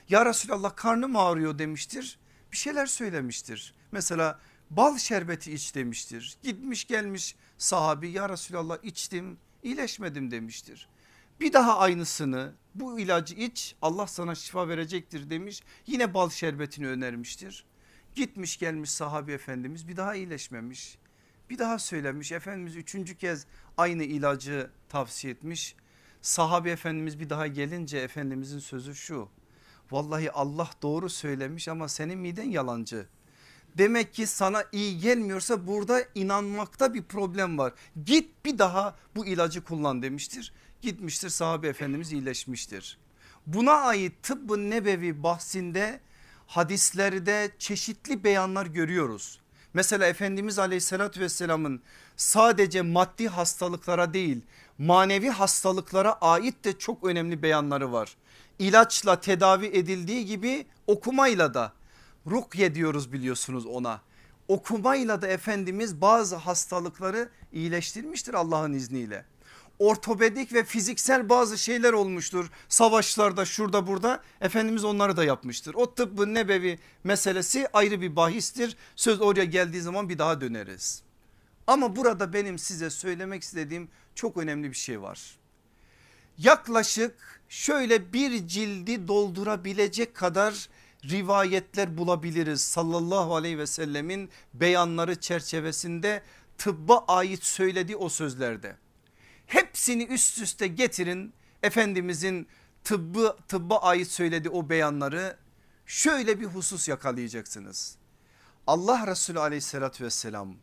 [0.10, 2.20] Ya Resulallah karnım ağrıyor demiştir
[2.52, 3.74] bir şeyler söylemiştir.
[3.92, 4.40] Mesela
[4.70, 6.38] Bal şerbeti iç demiştir.
[6.44, 10.90] Gitmiş gelmiş sahabi ya Resulallah içtim iyileşmedim demiştir.
[11.40, 15.64] Bir daha aynısını bu ilacı iç Allah sana şifa verecektir demiş.
[15.88, 17.66] Yine bal şerbetini önermiştir.
[18.16, 20.98] Gitmiş gelmiş sahabi efendimiz bir daha iyileşmemiş.
[21.50, 23.46] Bir daha söylemiş Efendimiz üçüncü kez
[23.78, 25.76] aynı ilacı tavsiye etmiş.
[26.22, 29.30] Sahabi efendimiz bir daha gelince efendimizin sözü şu.
[29.92, 33.08] Vallahi Allah doğru söylemiş ama senin miden yalancı.
[33.78, 37.74] Demek ki sana iyi gelmiyorsa burada inanmakta bir problem var.
[38.06, 40.54] Git bir daha bu ilacı kullan demiştir.
[40.82, 42.98] Gitmiştir sahabe efendimiz iyileşmiştir.
[43.48, 46.00] Buna ait tıbbın nebevi bahsinde
[46.48, 49.40] hadislerde çeşitli beyanlar görüyoruz.
[49.74, 51.82] Mesela Efendimiz aleyhissalatü vesselamın
[52.16, 54.42] sadece maddi hastalıklara değil
[54.78, 58.18] manevi hastalıklara ait de çok önemli beyanları var.
[58.60, 61.74] İlaçla tedavi edildiği gibi okumayla da
[62.28, 64.02] rukye diyoruz biliyorsunuz ona.
[64.48, 69.26] Okumayla da Efendimiz bazı hastalıkları iyileştirmiştir Allah'ın izniyle
[69.80, 72.50] ortopedik ve fiziksel bazı şeyler olmuştur.
[72.70, 75.74] Savaşlarda şurada burada Efendimiz onları da yapmıştır.
[75.74, 78.78] O tıbbın nebevi meselesi ayrı bir bahistir.
[78.96, 81.02] Söz oraya geldiği zaman bir daha döneriz.
[81.68, 85.38] Ama burada benim size söylemek istediğim çok önemli bir şey var.
[86.38, 90.70] Yaklaşık şöyle bir cildi doldurabilecek kadar
[91.04, 92.62] rivayetler bulabiliriz.
[92.62, 96.22] Sallallahu aleyhi ve sellemin beyanları çerçevesinde
[96.58, 98.76] tıbba ait söylediği o sözlerde.
[99.48, 101.34] Hepsini üst üste getirin
[101.64, 102.48] Efendimizin
[102.84, 105.38] tıbbı, tıbba ait söylediği o beyanları
[105.86, 107.98] şöyle bir husus yakalayacaksınız.
[108.68, 110.56] Allah Resulü aleyhissalatü vesselam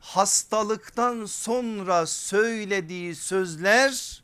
[0.00, 4.22] hastalıktan sonra söylediği sözler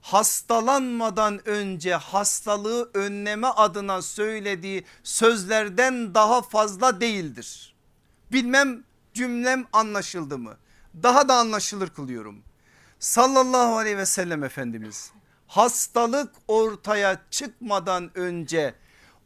[0.00, 7.74] hastalanmadan önce hastalığı önleme adına söylediği sözlerden daha fazla değildir.
[8.32, 10.56] Bilmem cümlem anlaşıldı mı?
[11.02, 12.42] Daha da anlaşılır kılıyorum
[12.98, 15.12] sallallahu aleyhi ve sellem Efendimiz
[15.46, 18.74] hastalık ortaya çıkmadan önce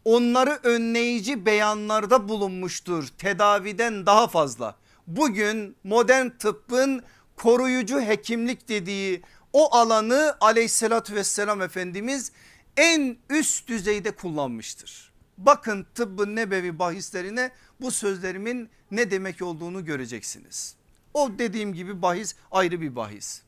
[0.04, 4.76] onları önleyici beyanlarda bulunmuştur tedaviden daha fazla.
[5.06, 7.02] Bugün modern tıbbın
[7.36, 12.32] koruyucu hekimlik dediği o alanı aleyhissalatü vesselam Efendimiz
[12.76, 15.12] en üst düzeyde kullanmıştır.
[15.38, 17.50] Bakın tıbbın nebevi bahislerine
[17.80, 20.74] bu sözlerimin ne demek olduğunu göreceksiniz.
[21.14, 23.42] O dediğim gibi bahis ayrı bir bahis.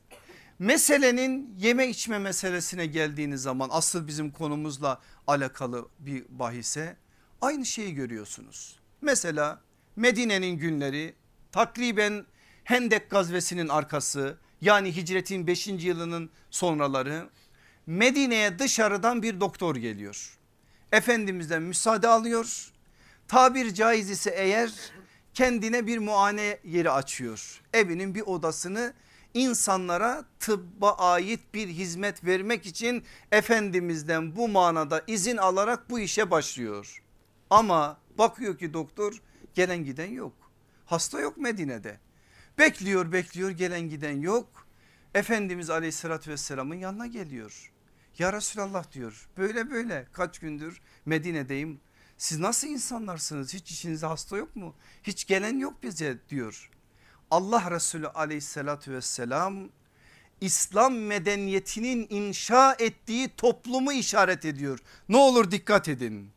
[0.61, 6.97] Meselenin yeme içme meselesine geldiğiniz zaman asıl bizim konumuzla alakalı bir bahise
[7.41, 8.79] aynı şeyi görüyorsunuz.
[9.01, 9.61] Mesela
[9.95, 11.15] Medine'nin günleri
[11.51, 12.25] takriben
[12.63, 15.67] Hendek gazvesinin arkası yani hicretin 5.
[15.67, 17.29] yılının sonraları
[17.85, 20.37] Medine'ye dışarıdan bir doktor geliyor.
[20.91, 22.71] Efendimiz'den müsaade alıyor.
[23.27, 24.71] Tabir caiz ise eğer
[25.33, 27.61] kendine bir muayene yeri açıyor.
[27.73, 28.93] Evinin bir odasını
[29.33, 37.03] insanlara tıbba ait bir hizmet vermek için Efendimiz'den bu manada izin alarak bu işe başlıyor.
[37.49, 39.21] Ama bakıyor ki doktor
[39.53, 40.33] gelen giden yok.
[40.85, 41.99] Hasta yok Medine'de.
[42.57, 44.67] Bekliyor bekliyor gelen giden yok.
[45.13, 47.71] Efendimiz aleyhissalatü vesselamın yanına geliyor.
[48.17, 51.81] Ya Resulallah diyor böyle böyle kaç gündür Medine'deyim.
[52.17, 54.75] Siz nasıl insanlarsınız hiç içinizde hasta yok mu?
[55.03, 56.69] Hiç gelen yok bize diyor.
[57.31, 59.69] Allah Resulü aleyhissalatü vesselam
[60.41, 64.79] İslam medeniyetinin inşa ettiği toplumu işaret ediyor.
[65.09, 66.31] Ne olur dikkat edin.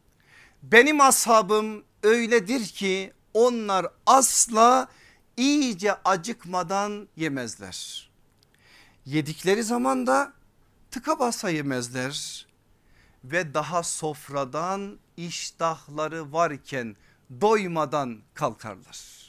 [0.62, 4.88] Benim ashabım öyledir ki onlar asla
[5.36, 8.10] iyice acıkmadan yemezler.
[9.06, 10.32] Yedikleri zaman da
[10.90, 12.46] tıka basa yemezler
[13.24, 16.96] ve daha sofradan iştahları varken
[17.40, 19.23] doymadan kalkarlar.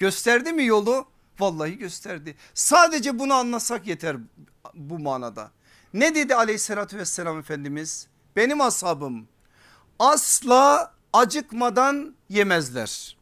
[0.00, 1.06] Gösterdi mi yolu?
[1.40, 2.36] Vallahi gösterdi.
[2.54, 4.16] Sadece bunu anlasak yeter
[4.74, 5.50] bu manada.
[5.94, 8.06] Ne dedi aleyhissalatü vesselam Efendimiz?
[8.36, 9.28] Benim ashabım
[9.98, 13.16] asla acıkmadan yemezler.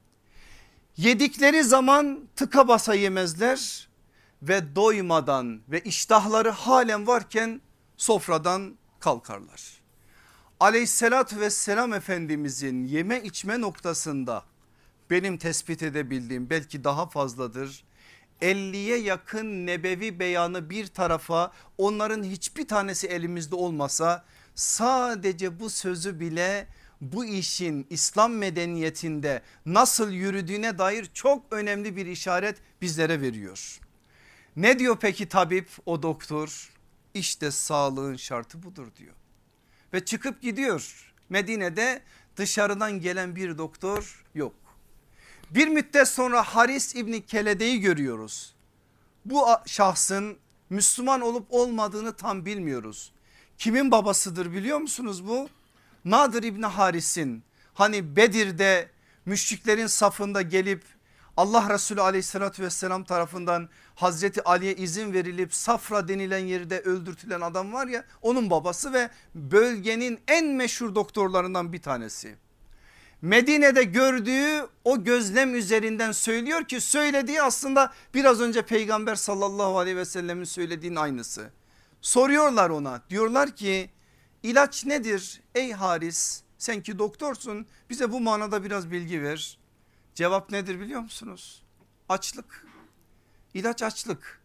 [0.96, 3.88] Yedikleri zaman tıka basa yemezler
[4.42, 7.60] ve doymadan ve iştahları halen varken
[7.96, 9.80] sofradan kalkarlar.
[10.60, 14.44] Aleyhissalatü vesselam Efendimizin yeme içme noktasında
[15.10, 17.84] benim tespit edebildiğim belki daha fazladır.
[18.42, 26.66] 50'ye yakın nebevi beyanı bir tarafa onların hiçbir tanesi elimizde olmasa sadece bu sözü bile
[27.00, 33.80] bu işin İslam medeniyetinde nasıl yürüdüğüne dair çok önemli bir işaret bizlere veriyor.
[34.56, 36.70] Ne diyor peki tabip o doktor?
[37.14, 39.14] İşte sağlığın şartı budur diyor.
[39.92, 41.12] Ve çıkıp gidiyor.
[41.28, 42.02] Medine'de
[42.36, 44.54] dışarıdan gelen bir doktor yok.
[45.50, 48.54] Bir müddet sonra Haris İbni Kelede'yi görüyoruz.
[49.24, 50.36] Bu şahsın
[50.70, 53.12] Müslüman olup olmadığını tam bilmiyoruz.
[53.58, 55.48] Kimin babasıdır biliyor musunuz bu?
[56.04, 57.42] Nadir İbni Haris'in
[57.74, 58.90] hani Bedir'de
[59.26, 60.82] müşriklerin safında gelip
[61.36, 67.86] Allah Resulü aleyhissalatü vesselam tarafından Hazreti Ali'ye izin verilip Safra denilen yerde öldürtülen adam var
[67.86, 72.36] ya onun babası ve bölgenin en meşhur doktorlarından bir tanesi.
[73.22, 80.04] Medine'de gördüğü o gözlem üzerinden söylüyor ki söylediği aslında biraz önce peygamber sallallahu aleyhi ve
[80.04, 81.50] sellemin söylediğinin aynısı.
[82.00, 83.90] Soruyorlar ona diyorlar ki
[84.42, 89.58] ilaç nedir ey Haris sen ki doktorsun bize bu manada biraz bilgi ver.
[90.14, 91.62] Cevap nedir biliyor musunuz?
[92.08, 92.66] Açlık.
[93.54, 94.40] İlaç açlık.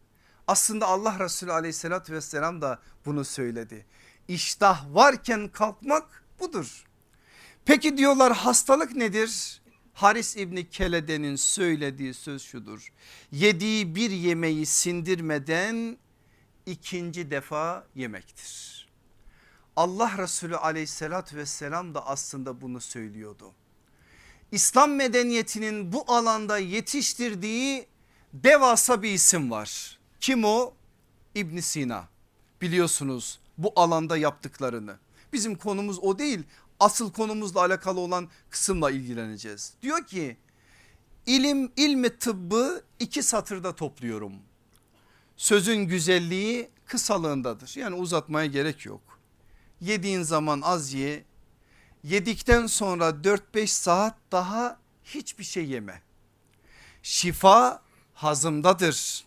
[0.46, 3.86] Aslında Allah Resulü aleyhissalatü vesselam da bunu söyledi.
[4.28, 6.84] İştah varken kalkmak budur.
[7.64, 9.62] Peki diyorlar hastalık nedir?
[9.94, 12.92] Haris İbni Kelede'nin söylediği söz şudur.
[13.32, 15.98] Yediği bir yemeği sindirmeden
[16.66, 18.88] ikinci defa yemektir.
[19.76, 23.52] Allah Resulü aleyhissalatü vesselam da aslında bunu söylüyordu.
[24.52, 27.86] İslam medeniyetinin bu alanda yetiştirdiği
[28.32, 29.98] devasa bir isim var.
[30.20, 30.74] Kim o?
[31.34, 32.08] İbn Sina
[32.60, 34.98] biliyorsunuz bu alanda yaptıklarını.
[35.32, 36.42] Bizim konumuz o değil
[36.80, 39.74] asıl konumuzla alakalı olan kısımla ilgileneceğiz.
[39.82, 40.36] Diyor ki
[41.26, 44.32] ilim ilmi tıbbı iki satırda topluyorum.
[45.36, 49.00] Sözün güzelliği kısalığındadır yani uzatmaya gerek yok.
[49.80, 51.24] Yediğin zaman az ye
[52.04, 56.02] yedikten sonra 4-5 saat daha hiçbir şey yeme.
[57.02, 57.82] Şifa
[58.14, 59.24] hazımdadır.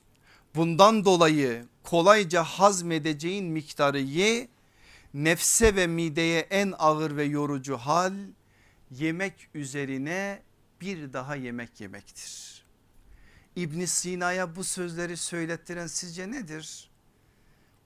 [0.56, 4.50] Bundan dolayı kolayca hazmedeceğin miktarı ye.
[5.14, 8.14] Nefse ve mideye en ağır ve yorucu hal
[8.92, 10.42] yemek üzerine
[10.82, 12.64] bir daha yemek yemektir.
[13.56, 16.90] İbn Sina'ya bu sözleri söylettiren sizce nedir?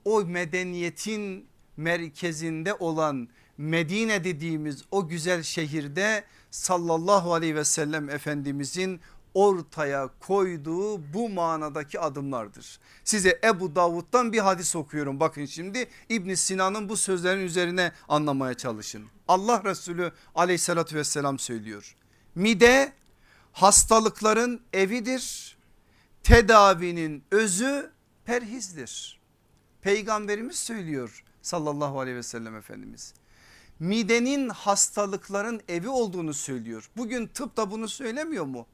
[0.05, 1.47] O medeniyetin
[1.77, 9.01] merkezinde olan Medine dediğimiz o güzel şehirde sallallahu aleyhi ve sellem efendimizin
[9.33, 12.79] ortaya koyduğu bu manadaki adımlardır.
[13.03, 19.05] Size Ebu Davud'dan bir hadis okuyorum bakın şimdi İbn Sina'nın bu sözlerin üzerine anlamaya çalışın.
[19.27, 21.95] Allah Resulü aleyhissalatü vesselam söylüyor.
[22.35, 22.93] Mide
[23.51, 25.57] hastalıkların evidir
[26.23, 27.91] tedavinin özü
[28.25, 29.21] perhizdir.
[29.81, 33.13] Peygamberimiz söylüyor sallallahu aleyhi ve sellem efendimiz
[33.81, 36.89] midenin hastalıkların evi olduğunu söylüyor.
[36.97, 38.67] Bugün tıp da bunu söylemiyor mu?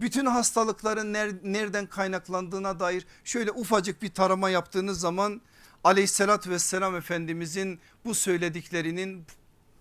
[0.00, 1.12] Bütün hastalıkların
[1.52, 5.40] nereden kaynaklandığına dair şöyle ufacık bir tarama yaptığınız zaman
[5.84, 9.26] aleyhissalatü vesselam efendimizin bu söylediklerinin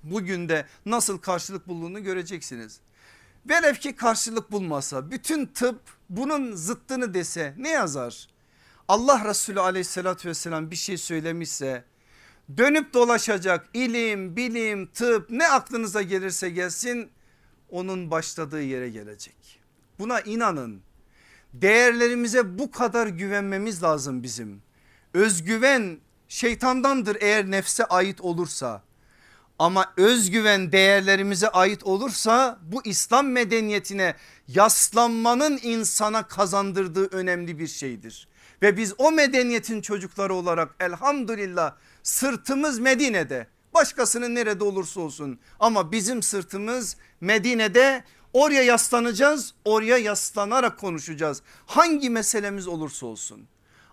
[0.03, 2.79] bugün de nasıl karşılık bulduğunu göreceksiniz.
[3.49, 8.27] Velev ki karşılık bulmasa bütün tıp bunun zıttını dese ne yazar?
[8.87, 11.83] Allah Resulü aleyhissalatü vesselam bir şey söylemişse
[12.57, 17.11] dönüp dolaşacak ilim, bilim, tıp ne aklınıza gelirse gelsin
[17.69, 19.62] onun başladığı yere gelecek.
[19.99, 20.81] Buna inanın.
[21.53, 24.61] Değerlerimize bu kadar güvenmemiz lazım bizim.
[25.13, 28.83] Özgüven şeytandandır eğer nefse ait olursa.
[29.59, 34.15] Ama özgüven değerlerimize ait olursa bu İslam medeniyetine
[34.47, 38.27] yaslanmanın insana kazandırdığı önemli bir şeydir.
[38.61, 46.23] Ve biz o medeniyetin çocukları olarak elhamdülillah sırtımız Medine'de başkasının nerede olursa olsun ama bizim
[46.23, 48.03] sırtımız Medine'de
[48.33, 53.47] oraya yaslanacağız oraya yaslanarak konuşacağız hangi meselemiz olursa olsun.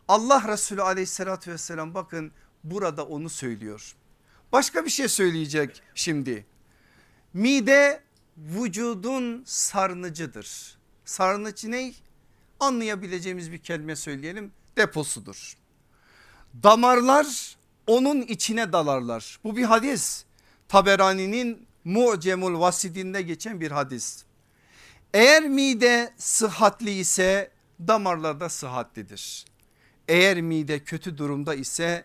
[0.08, 2.32] Allah Resulü aleyhissalatü vesselam bakın
[2.64, 3.94] burada onu söylüyor.
[4.52, 6.46] Başka bir şey söyleyecek şimdi.
[7.34, 8.02] Mide
[8.36, 10.78] vücudun sarnıcıdır.
[11.04, 11.92] Sarnıcı ne?
[12.60, 15.56] Anlayabileceğimiz bir kelime söyleyelim deposudur.
[16.62, 19.38] Damarlar onun içine dalarlar.
[19.44, 20.24] Bu bir hadis.
[20.68, 24.24] Taberani'nin Mu'cemul Vasidinde geçen bir hadis.
[25.14, 27.50] Eğer mide sıhhatli ise
[27.88, 29.44] damarlarda sıhhatlidir.
[30.08, 32.04] Eğer mide kötü durumda ise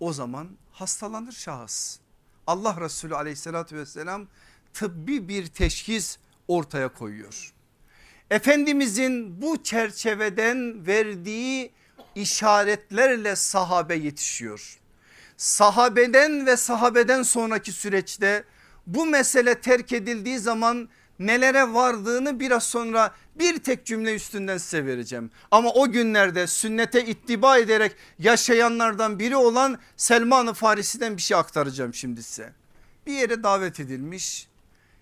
[0.00, 1.98] o zaman hastalanır şahıs.
[2.46, 4.28] Allah Resulü aleyhissalatü vesselam
[4.74, 7.52] tıbbi bir teşhis ortaya koyuyor.
[8.30, 11.72] Efendimizin bu çerçeveden verdiği
[12.14, 14.82] işaretlerle sahabe yetişiyor
[15.42, 18.44] sahabeden ve sahabeden sonraki süreçte
[18.86, 20.88] bu mesele terk edildiği zaman
[21.26, 25.30] nelere vardığını biraz sonra bir tek cümle üstünden size vereceğim.
[25.50, 32.22] Ama o günlerde sünnete ittiba ederek yaşayanlardan biri olan Selman-ı Farisi'den bir şey aktaracağım şimdi
[32.22, 32.52] size.
[33.06, 34.48] Bir yere davet edilmiş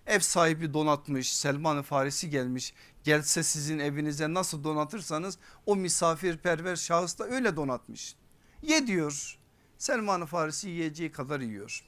[0.07, 7.25] Ev sahibi donatmış Selman-ı Farisi gelmiş gelse sizin evinize nasıl donatırsanız o misafirperver şahıs da
[7.25, 8.17] öyle donatmış.
[8.63, 9.39] Ye diyor
[9.79, 11.85] Selman-ı Farisi yiyeceği kadar yiyor.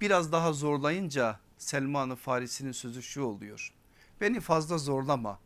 [0.00, 3.72] Biraz daha zorlayınca Selman-ı Farisi'nin sözü şu oluyor.
[4.20, 5.38] Beni fazla zorlama.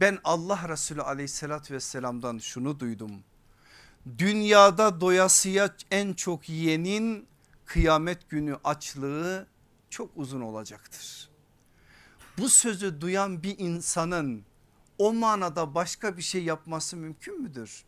[0.00, 3.10] Ben Allah Resulü aleyhissalatü vesselamdan şunu duydum.
[4.18, 7.26] Dünyada doyasıya en çok yiyenin
[7.66, 9.46] kıyamet günü açlığı
[9.90, 11.28] çok uzun olacaktır.
[12.38, 14.44] Bu sözü duyan bir insanın
[14.98, 17.84] o manada başka bir şey yapması mümkün müdür?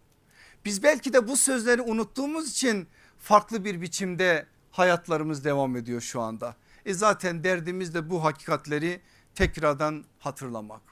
[0.65, 2.89] Biz belki de bu sözleri unuttuğumuz için
[3.19, 6.57] farklı bir biçimde hayatlarımız devam ediyor şu anda.
[6.89, 9.01] E zaten derdimiz de bu hakikatleri
[9.35, 10.83] tekrardan hatırlamak.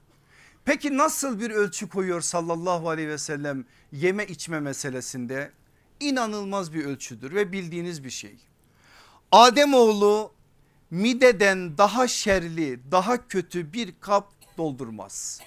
[0.64, 5.52] Peki nasıl bir ölçü koyuyor sallallahu aleyhi ve sellem yeme içme meselesinde?
[6.00, 8.36] İnanılmaz bir ölçüdür ve bildiğiniz bir şey.
[9.32, 10.32] Ademoğlu
[10.90, 15.40] mideden daha şerli daha kötü bir kap doldurmaz.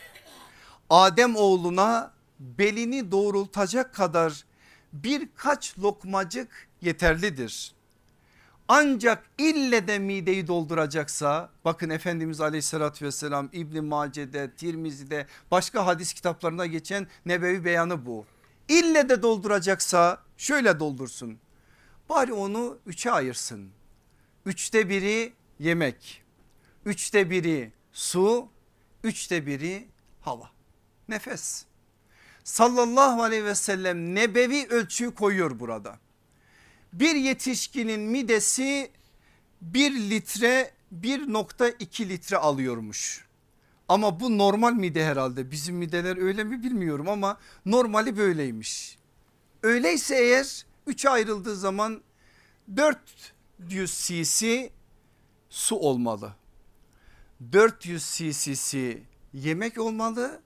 [0.90, 4.46] Adem oğluna belini doğrultacak kadar
[4.94, 7.79] birkaç lokmacık yeterlidir.
[8.72, 16.66] Ancak ille de mideyi dolduracaksa bakın Efendimiz aleyhissalatü vesselam İbni Mace'de Tirmizi'de başka hadis kitaplarında
[16.66, 18.26] geçen nebevi beyanı bu.
[18.68, 21.40] İlle de dolduracaksa şöyle doldursun
[22.10, 23.70] bari onu üçe ayırsın.
[24.46, 26.24] Üçte biri yemek,
[26.86, 28.48] üçte biri su,
[29.04, 29.88] üçte biri
[30.22, 30.50] hava
[31.08, 31.66] nefes.
[32.44, 36.00] Sallallahu aleyhi ve sellem nebevi ölçüyü koyuyor burada
[36.94, 38.92] bir yetişkinin midesi
[39.62, 40.72] 1 litre
[41.02, 43.26] 1.2 litre alıyormuş.
[43.88, 48.98] Ama bu normal mide herhalde bizim mideler öyle mi bilmiyorum ama normali böyleymiş.
[49.64, 52.02] Öyleyse eğer 3'e ayrıldığı zaman
[52.76, 54.70] 400 cc
[55.50, 56.36] su olmalı.
[57.52, 60.42] 400 cc'si yemek olmalı.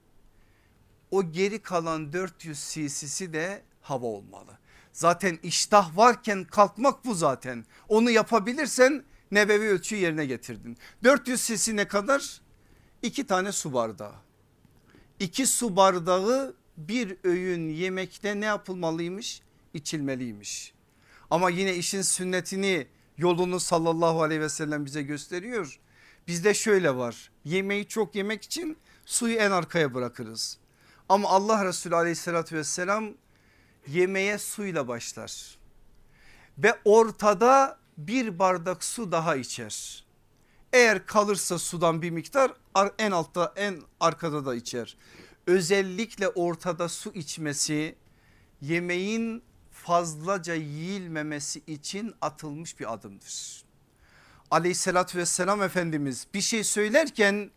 [1.10, 4.58] O geri kalan 400 cc'si de hava olmalı.
[4.94, 7.64] Zaten iştah varken kalkmak bu zaten.
[7.88, 10.76] Onu yapabilirsen nebevi ölçüyü yerine getirdin.
[11.04, 12.40] 400 cc ne kadar?
[13.02, 14.14] İki tane su bardağı.
[15.20, 19.42] İki su bardağı bir öğün yemekte ne yapılmalıymış?
[19.74, 20.74] İçilmeliymiş.
[21.30, 22.86] Ama yine işin sünnetini
[23.18, 25.80] yolunu sallallahu aleyhi ve sellem bize gösteriyor.
[26.28, 28.76] Bizde şöyle var yemeği çok yemek için
[29.06, 30.58] suyu en arkaya bırakırız.
[31.08, 33.14] Ama Allah Resulü aleyhissalatü vesselam
[33.88, 35.58] yemeğe suyla başlar
[36.58, 40.04] ve ortada bir bardak su daha içer.
[40.72, 42.52] Eğer kalırsa sudan bir miktar
[42.98, 44.96] en altta en arkada da içer.
[45.46, 47.94] Özellikle ortada su içmesi
[48.60, 53.64] yemeğin fazlaca yiyilmemesi için atılmış bir adımdır.
[54.50, 57.50] Aleyhissalatü vesselam Efendimiz bir şey söylerken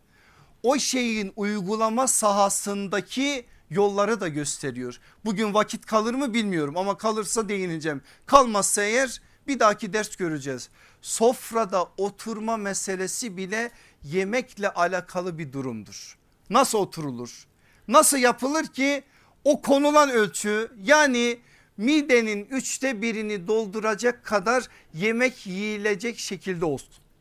[0.62, 5.00] o şeyin uygulama sahasındaki yolları da gösteriyor.
[5.24, 8.02] Bugün vakit kalır mı bilmiyorum ama kalırsa değineceğim.
[8.26, 10.68] Kalmazsa eğer bir dahaki ders göreceğiz.
[11.02, 13.70] Sofrada oturma meselesi bile
[14.04, 16.18] yemekle alakalı bir durumdur.
[16.50, 17.46] Nasıl oturulur?
[17.88, 19.02] Nasıl yapılır ki
[19.44, 21.38] o konulan ölçü yani
[21.76, 26.64] midenin üçte birini dolduracak kadar yemek yiyilecek şekilde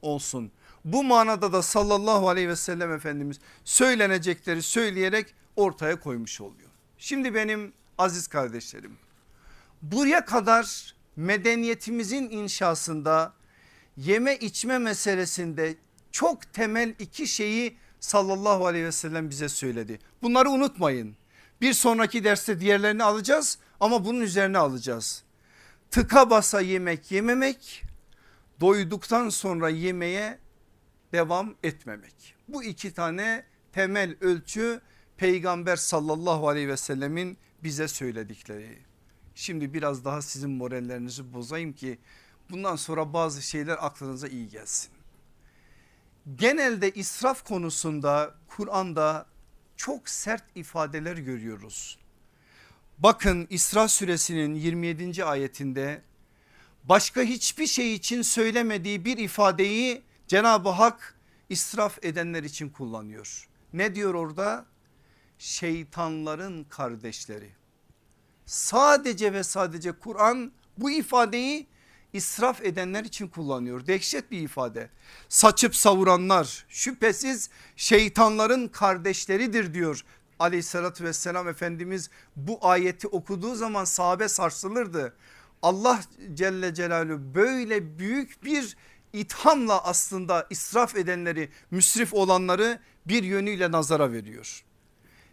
[0.01, 0.51] olsun.
[0.85, 6.69] Bu manada da sallallahu aleyhi ve sellem Efendimiz söylenecekleri söyleyerek ortaya koymuş oluyor.
[6.97, 8.97] Şimdi benim aziz kardeşlerim
[9.81, 13.33] buraya kadar medeniyetimizin inşasında
[13.97, 15.75] yeme içme meselesinde
[16.11, 19.99] çok temel iki şeyi sallallahu aleyhi ve sellem bize söyledi.
[20.21, 21.15] Bunları unutmayın.
[21.61, 25.23] Bir sonraki derste diğerlerini alacağız ama bunun üzerine alacağız.
[25.91, 27.83] Tıka basa yemek yememek,
[28.59, 30.39] doyduktan sonra yemeye
[31.13, 32.35] devam etmemek.
[32.47, 33.43] Bu iki tane
[33.73, 34.81] temel ölçü
[35.17, 38.79] peygamber sallallahu aleyhi ve sellemin bize söyledikleri.
[39.35, 41.99] Şimdi biraz daha sizin morallerinizi bozayım ki
[42.49, 44.91] bundan sonra bazı şeyler aklınıza iyi gelsin.
[46.35, 49.25] Genelde israf konusunda Kur'an'da
[49.77, 51.99] çok sert ifadeler görüyoruz.
[52.97, 55.25] Bakın İsra suresinin 27.
[55.25, 56.01] ayetinde
[56.83, 61.15] başka hiçbir şey için söylemediği bir ifadeyi Cenab-ı Hak
[61.49, 63.49] israf edenler için kullanıyor.
[63.73, 64.65] Ne diyor orada?
[65.39, 67.49] Şeytanların kardeşleri.
[68.45, 71.67] Sadece ve sadece Kur'an bu ifadeyi
[72.13, 73.87] israf edenler için kullanıyor.
[73.87, 74.89] Dehşet bir ifade.
[75.29, 80.03] Saçıp savuranlar şüphesiz şeytanların kardeşleridir diyor
[80.39, 85.15] aleyhissalatü vesselam Efendimiz bu ayeti okuduğu zaman sahabe sarsılırdı.
[85.61, 86.01] Allah
[86.33, 88.77] Celle Celaluhu böyle büyük bir
[89.13, 94.63] ithamla aslında israf edenleri müsrif olanları bir yönüyle nazara veriyor.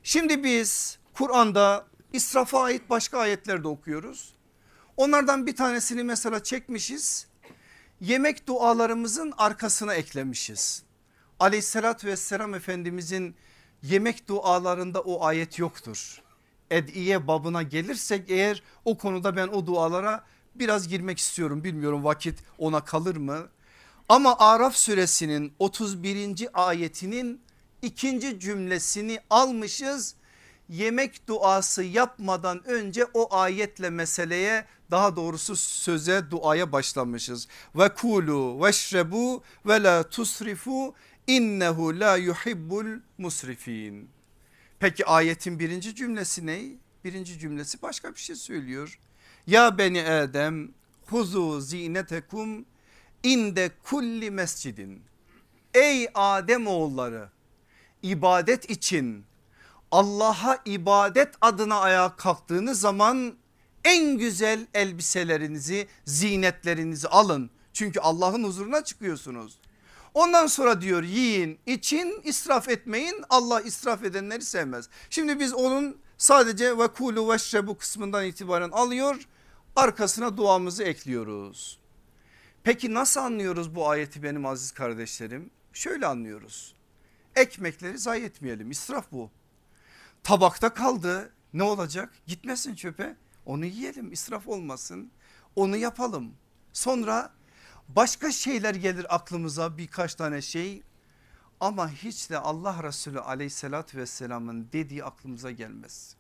[0.07, 4.34] Şimdi biz Kur'an'da israfa ait başka ayetler de okuyoruz.
[4.96, 7.26] Onlardan bir tanesini mesela çekmişiz.
[8.00, 10.82] Yemek dualarımızın arkasına eklemişiz.
[11.40, 13.36] Aleyhissalatü vesselam Efendimizin
[13.82, 16.22] yemek dualarında o ayet yoktur.
[16.70, 20.24] Ediye babına gelirsek eğer o konuda ben o dualara
[20.55, 21.64] biraz girmek istiyorum.
[21.64, 23.48] Bilmiyorum vakit ona kalır mı?
[24.09, 26.48] Ama Araf suresinin 31.
[26.55, 27.44] ayetinin
[27.85, 30.14] ikinci cümlesini almışız.
[30.68, 37.49] Yemek duası yapmadan önce o ayetle meseleye daha doğrusu söze duaya başlamışız.
[37.74, 40.95] Ve kulu veşrebu ve la tusrifu
[41.26, 42.87] innehu la yuhibbul
[43.18, 44.09] musrifin.
[44.78, 46.62] Peki ayetin birinci cümlesi ne?
[47.05, 48.99] Birinci cümlesi başka bir şey söylüyor.
[49.47, 50.68] Ya beni Adem
[51.07, 52.64] huzu zinetekum
[53.22, 55.03] inde kulli mescidin.
[55.74, 57.34] Ey Adem oğulları
[58.05, 59.24] ibadet için
[59.90, 63.34] Allah'a ibadet adına ayağa kalktığınız zaman
[63.84, 67.50] en güzel elbiselerinizi zinetlerinizi alın.
[67.72, 69.59] Çünkü Allah'ın huzuruna çıkıyorsunuz.
[70.14, 74.88] Ondan sonra diyor yiyin için israf etmeyin Allah israf edenleri sevmez.
[75.11, 79.28] Şimdi biz onun sadece ve kulu ve bu kısmından itibaren alıyor
[79.76, 81.78] arkasına duamızı ekliyoruz.
[82.64, 85.50] Peki nasıl anlıyoruz bu ayeti benim aziz kardeşlerim?
[85.72, 86.74] Şöyle anlıyoruz.
[87.37, 89.30] Ekmekleri zayi etmeyelim israf bu.
[90.22, 92.12] Tabakta kaldı ne olacak?
[92.26, 93.16] Gitmesin çöpe
[93.47, 95.11] onu yiyelim israf olmasın
[95.57, 96.35] onu yapalım.
[96.72, 97.30] Sonra
[97.89, 100.82] başka şeyler gelir aklımıza birkaç tane şey
[101.61, 106.16] ama hiç de Allah Resulü aleyhissalatü vesselamın dediği aklımıza gelmez.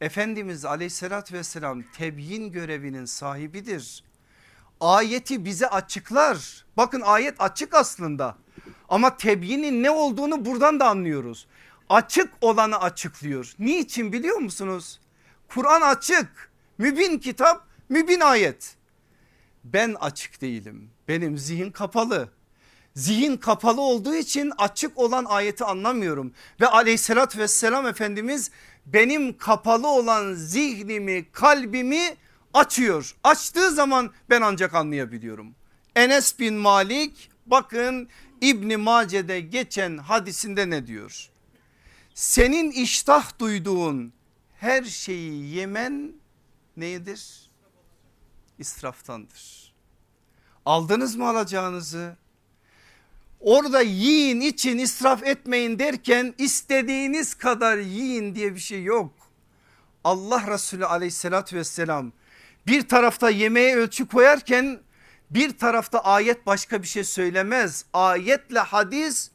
[0.00, 4.04] Efendimiz aleyhissalatü vesselam tebyin görevinin sahibidir.
[4.80, 6.64] Ayeti bize açıklar.
[6.76, 8.36] Bakın ayet açık aslında
[8.88, 11.46] ama tebyinin ne olduğunu buradan da anlıyoruz.
[11.88, 13.54] Açık olanı açıklıyor.
[13.58, 15.00] Niçin biliyor musunuz?
[15.48, 16.50] Kur'an açık.
[16.78, 18.76] Mübin kitap, mübin ayet.
[19.64, 20.90] Ben açık değilim.
[21.08, 22.28] Benim zihin kapalı.
[22.94, 26.32] Zihin kapalı olduğu için açık olan ayeti anlamıyorum.
[26.60, 28.50] Ve aleyhissalatü vesselam Efendimiz
[28.86, 32.16] benim kapalı olan zihnimi kalbimi
[32.54, 33.14] açıyor.
[33.24, 35.54] Açtığı zaman ben ancak anlayabiliyorum.
[35.96, 38.08] Enes bin Malik bakın
[38.40, 41.30] İbni Mace'de geçen hadisinde ne diyor?
[42.14, 44.12] Senin iştah duyduğun
[44.60, 46.12] her şeyi yemen
[46.76, 47.50] nedir?
[48.58, 49.72] İsraftandır.
[50.66, 52.16] Aldınız mı alacağınızı?
[53.40, 59.12] Orada yiyin için israf etmeyin derken istediğiniz kadar yiyin diye bir şey yok.
[60.04, 62.12] Allah Resulü aleyhissalatü vesselam
[62.66, 64.80] bir tarafta yemeğe ölçü koyarken
[65.30, 67.84] bir tarafta ayet başka bir şey söylemez.
[67.92, 69.30] Ayetle hadis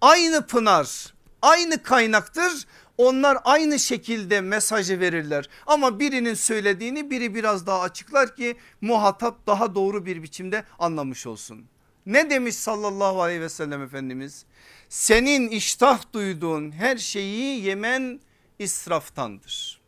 [0.00, 2.66] aynı pınar aynı kaynaktır.
[2.98, 9.74] Onlar aynı şekilde mesajı verirler ama birinin söylediğini biri biraz daha açıklar ki muhatap daha
[9.74, 11.66] doğru bir biçimde anlamış olsun.
[12.06, 14.44] Ne demiş sallallahu aleyhi ve sellem Efendimiz?
[14.88, 18.20] Senin iştah duyduğun her şeyi yemen
[18.58, 19.80] israftandır.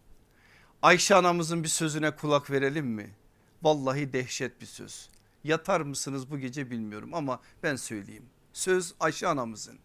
[0.82, 3.10] Ayşe anamızın bir sözüne kulak verelim mi?
[3.62, 5.08] Vallahi dehşet bir söz.
[5.44, 8.26] Yatar mısınız bu gece bilmiyorum ama ben söyleyeyim.
[8.52, 9.78] Söz Ayşe anamızın.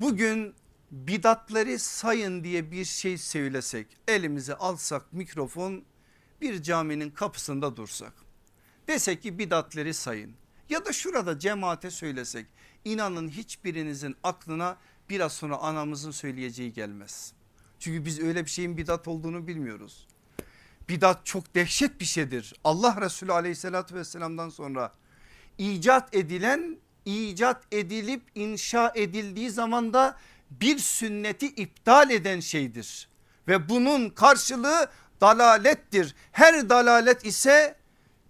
[0.00, 0.54] Bugün
[0.90, 5.84] bidatları sayın diye bir şey söylesek elimize alsak mikrofon
[6.40, 8.12] bir caminin kapısında dursak.
[8.88, 10.34] Desek ki bidatları sayın
[10.68, 12.46] ya da şurada cemaate söylesek
[12.84, 14.76] inanın hiçbirinizin aklına
[15.10, 17.32] biraz sonra anamızın söyleyeceği gelmez.
[17.78, 20.08] Çünkü biz öyle bir şeyin bidat olduğunu bilmiyoruz.
[20.88, 22.54] Bidat çok dehşet bir şeydir.
[22.64, 24.92] Allah Resulü aleyhissalatü vesselamdan sonra
[25.58, 30.16] icat edilen icat edilip inşa edildiği zaman da
[30.50, 33.08] bir sünneti iptal eden şeydir.
[33.48, 36.14] Ve bunun karşılığı dalalettir.
[36.32, 37.76] Her dalalet ise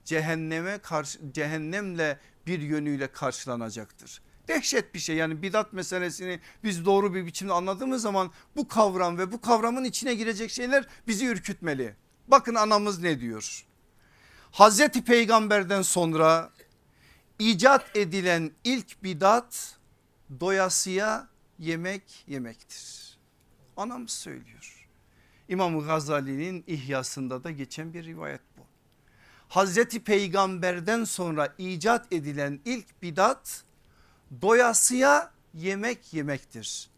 [0.05, 4.23] cehenneme karşı cehennemle bir yönüyle karşılanacaktır.
[4.49, 9.33] Dehşet bir şey yani bidat meselesini biz doğru bir biçimde anladığımız zaman bu kavram ve
[9.33, 11.95] bu kavramın içine girecek şeyler bizi ürkütmeli.
[12.29, 13.67] Bakın anamız ne diyor?
[14.51, 16.51] Hazreti peygamberden sonra
[17.39, 19.77] icat edilen ilk bidat
[20.41, 23.19] doyasıya yemek yemektir.
[23.77, 24.89] Anamız söylüyor.
[25.49, 28.63] İmam Gazali'nin ihyasında da geçen bir rivayet bu.
[29.49, 33.65] Hazreti peygamberden sonra icat edilen ilk bidat
[34.43, 36.91] doyasıya yemek yemektir.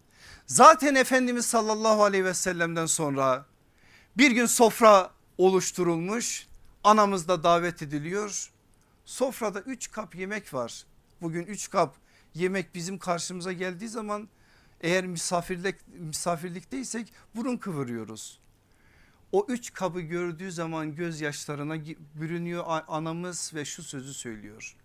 [0.46, 3.46] Zaten Efendimiz sallallahu aleyhi ve sellem'den sonra
[4.16, 6.46] bir gün sofra oluşturulmuş
[6.84, 8.52] anamız da davet ediliyor
[9.08, 10.84] Sofrada 3 kap yemek var.
[11.20, 11.96] Bugün 3 kap
[12.34, 14.28] yemek bizim karşımıza geldiği zaman
[14.80, 18.40] eğer misafirlik, misafirlikteysek burun kıvırıyoruz.
[19.32, 21.76] O üç kabı gördüğü zaman gözyaşlarına
[22.14, 24.76] bürünüyor anamız ve şu sözü söylüyor.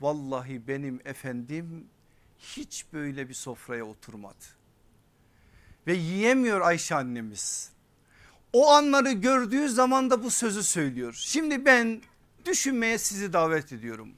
[0.00, 1.86] Vallahi benim efendim
[2.38, 4.44] hiç böyle bir sofraya oturmadı.
[5.86, 7.75] Ve yiyemiyor Ayşe annemiz.
[8.52, 11.14] O anları gördüğü zaman da bu sözü söylüyor.
[11.18, 12.02] Şimdi ben
[12.44, 14.08] düşünmeye sizi davet ediyorum.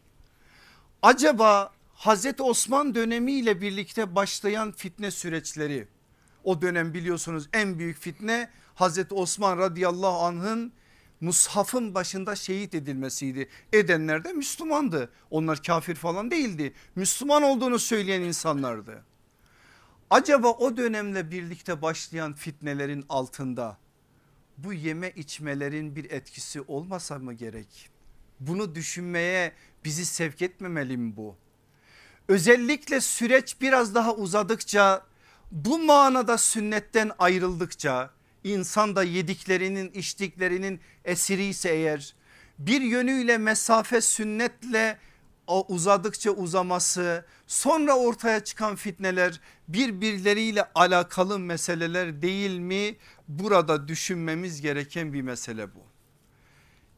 [1.02, 5.88] Acaba Hazreti Osman dönemiyle birlikte başlayan fitne süreçleri
[6.44, 10.72] o dönem biliyorsunuz en büyük fitne Hazreti Osman radıyallahu anh'ın
[11.20, 13.48] mushafın başında şehit edilmesiydi.
[13.72, 15.10] Edenler de Müslümandı.
[15.30, 16.72] Onlar kafir falan değildi.
[16.94, 19.04] Müslüman olduğunu söyleyen insanlardı.
[20.10, 23.78] Acaba o dönemle birlikte başlayan fitnelerin altında
[24.58, 27.90] bu yeme içmelerin bir etkisi olmasa mı gerek?
[28.40, 29.52] Bunu düşünmeye
[29.84, 31.36] bizi sevk etmemeli mi bu?
[32.28, 35.06] Özellikle süreç biraz daha uzadıkça
[35.52, 38.10] bu manada sünnetten ayrıldıkça
[38.44, 42.14] insan da yediklerinin içtiklerinin esiri ise eğer
[42.58, 44.98] bir yönüyle mesafe sünnetle
[45.68, 52.96] uzadıkça uzaması sonra ortaya çıkan fitneler birbirleriyle alakalı meseleler değil mi?
[53.28, 55.82] Burada düşünmemiz gereken bir mesele bu.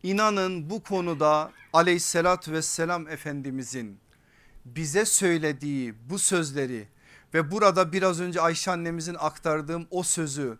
[0.02, 3.98] İnanın bu konuda aleyhissalatü vesselam efendimizin
[4.64, 6.88] bize söylediği bu sözleri
[7.34, 10.58] ve burada biraz önce Ayşe annemizin aktardığım o sözü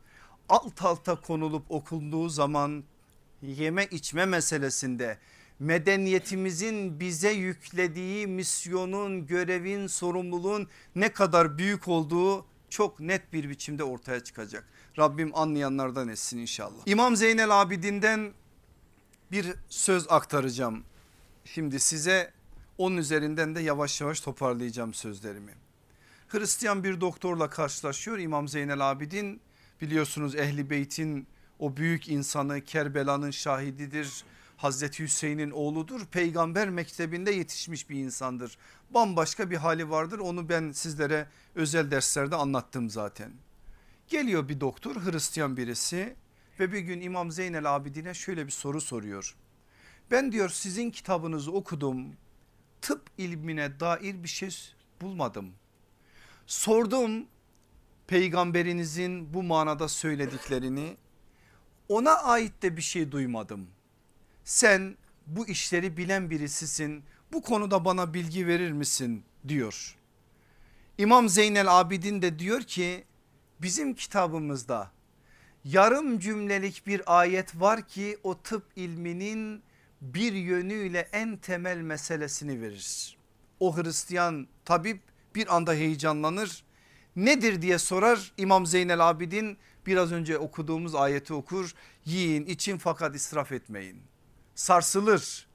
[0.49, 2.84] alt alta konulup okunduğu zaman
[3.43, 5.18] yeme içme meselesinde
[5.61, 14.20] medeniyetimizin bize yüklediği misyonun, görevin, sorumluluğun ne kadar büyük olduğu çok net bir biçimde ortaya
[14.20, 14.64] çıkacak.
[14.98, 16.86] Rabbim anlayanlardan etsin inşallah.
[16.86, 18.32] İmam Zeynel Abidin'den
[19.32, 20.84] bir söz aktaracağım.
[21.44, 22.32] Şimdi size
[22.78, 25.52] onun üzerinden de yavaş yavaş toparlayacağım sözlerimi.
[26.28, 29.40] Hristiyan bir doktorla karşılaşıyor İmam Zeynel Abidin
[29.80, 31.26] biliyorsunuz Ehli Beyt'in
[31.58, 34.24] o büyük insanı Kerbela'nın şahididir.
[34.61, 38.58] Hazreti Hüseyin'in oğludur peygamber mektebinde yetişmiş bir insandır.
[38.90, 43.32] Bambaşka bir hali vardır onu ben sizlere özel derslerde anlattım zaten.
[44.08, 46.16] Geliyor bir doktor Hristiyan birisi
[46.61, 49.36] ve bir gün İmam Zeynel Abidin'e şöyle bir soru soruyor.
[50.11, 52.16] Ben diyor sizin kitabınızı okudum
[52.80, 54.56] tıp ilmine dair bir şey
[55.00, 55.52] bulmadım.
[56.46, 57.26] Sordum
[58.06, 60.96] peygamberinizin bu manada söylediklerini
[61.88, 63.66] ona ait de bir şey duymadım.
[64.45, 69.97] Sen bu işleri bilen birisisin bu konuda bana bilgi verir misin diyor.
[70.99, 73.05] İmam Zeynel Abidin de diyor ki
[73.62, 74.91] bizim kitabımızda
[75.64, 79.62] yarım cümlelik bir ayet var ki o tıp ilminin
[80.01, 83.16] bir yönüyle en temel meselesini verir.
[83.61, 85.01] O Hristiyan tabip
[85.34, 86.64] bir anda heyecanlanır.
[87.16, 91.74] Nedir diye sorar İmam Zeynel Abidin biraz önce okuduğumuz ayeti okur.
[92.05, 94.03] Yiyin için fakat israf etmeyin.
[94.61, 95.46] Sarsılır.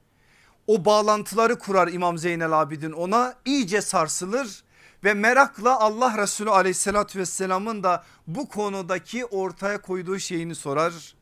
[0.68, 4.64] O bağlantıları kurar İmam Zeynel Abidin ona iyice sarsılır
[5.04, 11.16] ve merakla Allah Resulü aleyhissalatü vesselamın da bu konudaki ortaya koyduğu şeyini sorar.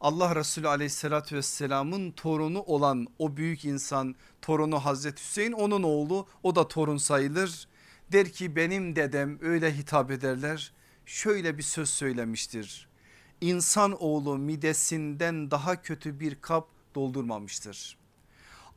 [0.00, 6.54] Allah Resulü aleyhissalatü vesselamın torunu olan o büyük insan torunu Hazreti Hüseyin onun oğlu o
[6.54, 7.68] da torun sayılır.
[8.12, 10.72] Der ki benim dedem öyle hitap ederler
[11.06, 12.88] şöyle bir söz söylemiştir.
[13.40, 17.98] İnsan oğlu midesinden daha kötü bir kap doldurmamıştır.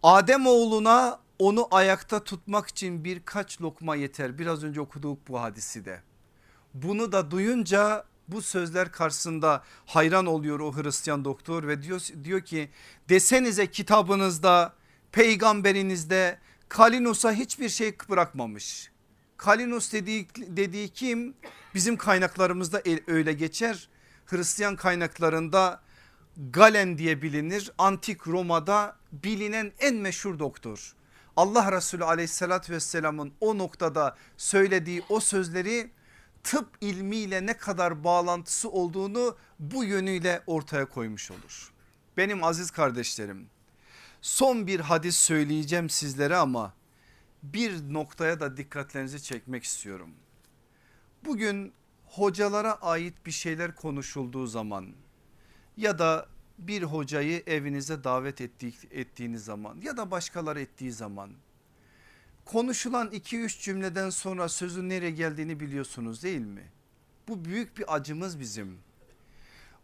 [0.04, 4.38] Adem oğluna onu ayakta tutmak için birkaç lokma yeter.
[4.40, 6.02] Biraz önce okuduk bu hadisi de.
[6.74, 12.70] Bunu da duyunca bu sözler karşısında hayran oluyor o Hristiyan doktor ve diyor, diyor ki
[13.10, 14.74] desenize kitabınızda
[15.12, 16.40] peygamberinizde
[16.70, 18.92] Kalinus'a hiçbir şey bırakmamış.
[19.38, 21.36] Kalinus dediği, dediği kim?
[21.74, 23.90] Bizim kaynaklarımızda öyle geçer.
[24.26, 25.82] Hristiyan kaynaklarında
[26.38, 27.72] Galen diye bilinir.
[27.78, 30.96] Antik Roma'da bilinen en meşhur doktor.
[31.36, 35.92] Allah Resulü aleyhissalatü vesselamın o noktada söylediği o sözleri
[36.44, 41.74] tıp ilmiyle ne kadar bağlantısı olduğunu bu yönüyle ortaya koymuş olur.
[42.18, 43.50] Benim aziz kardeşlerim
[44.22, 46.74] son bir hadis söyleyeceğim sizlere ama
[47.44, 50.10] bir noktaya da dikkatlerinizi çekmek istiyorum.
[51.26, 51.74] Bugün
[52.06, 54.96] hocalara ait bir şeyler konuşulduğu zaman
[55.78, 56.28] ya da
[56.60, 58.42] bir hocayı evinize davet
[58.92, 61.32] ettiğiniz zaman ya da başkaları ettiği zaman
[62.46, 66.64] konuşulan 2-3 cümleden sonra sözün nereye geldiğini biliyorsunuz değil mi?
[67.28, 68.80] Bu büyük bir acımız bizim.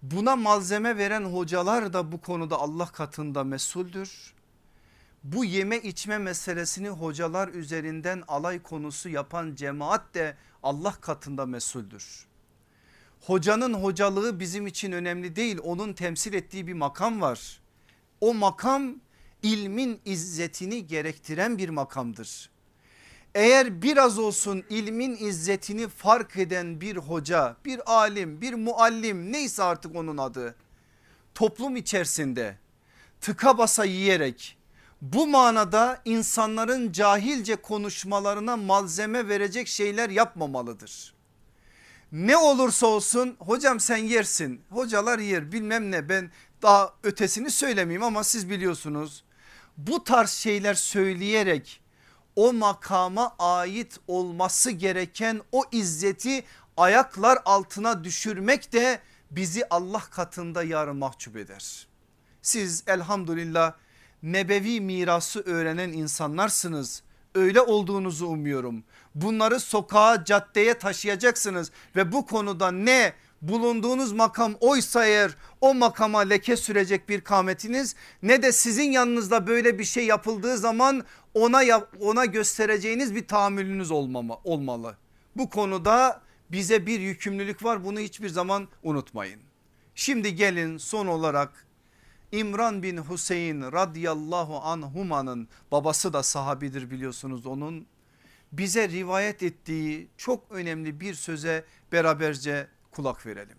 [0.02, 4.34] Buna malzeme veren hocalar da bu konuda Allah katında mesuldür.
[5.24, 12.26] bu yeme içme meselesini hocalar üzerinden alay konusu yapan cemaat de Allah katında mesuldür.
[13.22, 17.62] Hocanın hocalığı bizim için önemli değil onun temsil ettiği bir makam var.
[18.22, 18.96] O makam
[19.44, 22.50] ilmin izzetini gerektiren bir makamdır.
[23.36, 29.96] Eğer biraz olsun ilmin izzetini fark eden bir hoca, bir alim, bir muallim neyse artık
[29.96, 30.56] onun adı
[31.36, 32.58] toplum içerisinde
[33.22, 34.58] tıka basa yiyerek
[35.02, 41.21] bu manada insanların cahilce konuşmalarına malzeme verecek şeyler yapmamalıdır.
[42.12, 46.32] Ne olursa olsun hocam sen yersin hocalar yer bilmem ne ben
[46.62, 49.24] daha ötesini söylemeyeyim ama siz biliyorsunuz.
[49.78, 51.82] Bu tarz şeyler söyleyerek
[52.36, 56.44] o makama ait olması gereken o izzeti
[56.78, 59.00] ayaklar altına düşürmek de
[59.32, 61.88] bizi Allah katında yarın mahcup eder.
[62.42, 63.74] Siz elhamdülillah
[64.24, 67.04] nebevi mirası öğrenen insanlarsınız.
[67.36, 68.84] Öyle olduğunuzu umuyorum.
[69.16, 76.58] Bunları sokağa caddeye taşıyacaksınız ve bu konuda ne bulunduğunuz makam oysa eğer o makama leke
[76.58, 81.04] sürecek bir kametiniz ne de sizin yanınızda böyle bir şey yapıldığı zaman
[81.34, 81.62] ona
[82.00, 84.98] ona göstereceğiniz bir tahammülünüz olmama, olmalı.
[85.36, 89.42] Bu konuda bize bir yükümlülük var bunu hiçbir zaman unutmayın.
[89.96, 91.66] Şimdi gelin son olarak
[92.32, 97.88] İmran bin Hüseyin radıyallahu anhumanın babası da sahabidir biliyorsunuz onun
[98.52, 103.58] bize rivayet ettiği çok önemli bir söze beraberce kulak verelim.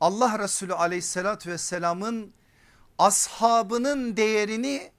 [0.00, 2.32] Allah Resulü aleyhissalatü vesselamın
[2.98, 4.90] ashabının değerini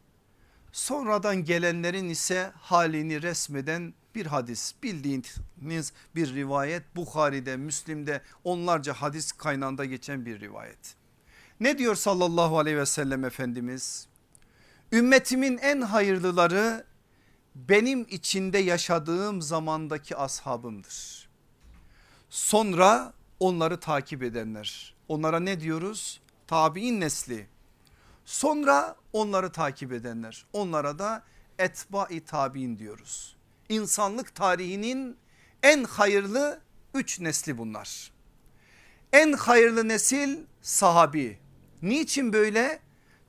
[0.72, 9.86] sonradan gelenlerin ise halini resmeden bir hadis bildiğiniz bir rivayet Bukhari'de Müslim'de onlarca hadis kaynağında
[9.86, 10.95] geçen bir rivayet.
[11.60, 14.08] Ne diyor sallallahu aleyhi ve sellem Efendimiz?
[14.91, 16.86] Ümmetimin en hayırlıları
[17.56, 21.30] benim içinde yaşadığım zamandaki ashabımdır.
[22.30, 24.95] Sonra onları takip edenler.
[25.08, 26.22] Onlara ne diyoruz?
[26.47, 27.47] Tabi'in nesli.
[28.26, 30.45] Sonra onları takip edenler.
[30.54, 31.24] Onlara da
[31.60, 33.36] etba-i tabi'in diyoruz.
[33.70, 35.18] İnsanlık tarihinin
[35.64, 36.62] en hayırlı
[36.93, 38.12] üç nesli bunlar.
[39.14, 41.39] En hayırlı nesil sahabi.
[41.82, 42.80] Niçin böyle?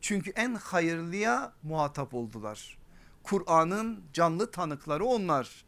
[0.00, 2.78] Çünkü en hayırlıya muhatap oldular.
[3.24, 5.64] Kur'an'ın canlı tanıkları onlar.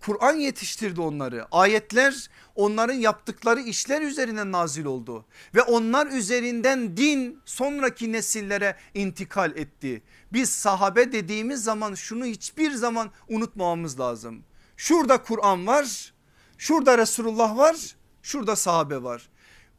[0.00, 1.46] Kur'an yetiştirdi onları.
[1.50, 5.24] Ayetler onların yaptıkları işler üzerine nazil oldu.
[5.54, 10.02] Ve onlar üzerinden din sonraki nesillere intikal etti.
[10.32, 14.44] Biz sahabe dediğimiz zaman şunu hiçbir zaman unutmamamız lazım.
[14.76, 16.12] Şurada Kur'an var,
[16.58, 17.76] şurada Resulullah var,
[18.22, 19.28] şurada sahabe var.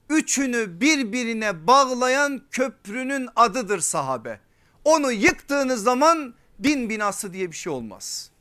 [0.10, 4.40] Üçünü birbirine bağlayan köprünün adıdır sahabe.
[4.84, 6.34] Onu yıktığınız zaman
[6.64, 8.32] din binası diye bir şey olmaz.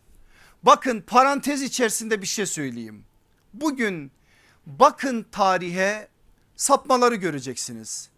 [0.63, 3.05] Bakın parantez içerisinde bir şey söyleyeyim.
[3.55, 4.13] Bugün
[4.67, 6.09] bakın tarihe
[6.57, 8.11] sapmaları göreceksiniz.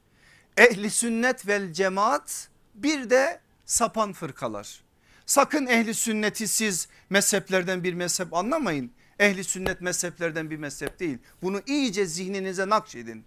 [0.57, 4.83] Ehli sünnet vel cemaat bir de sapan fırkalar.
[5.27, 8.91] Sakın ehli sünneti siz mezheplerden bir mezhep anlamayın.
[9.19, 11.19] Ehli sünnet mezheplerden bir mezhep değil.
[11.43, 13.25] Bunu iyice zihninize nakşedin.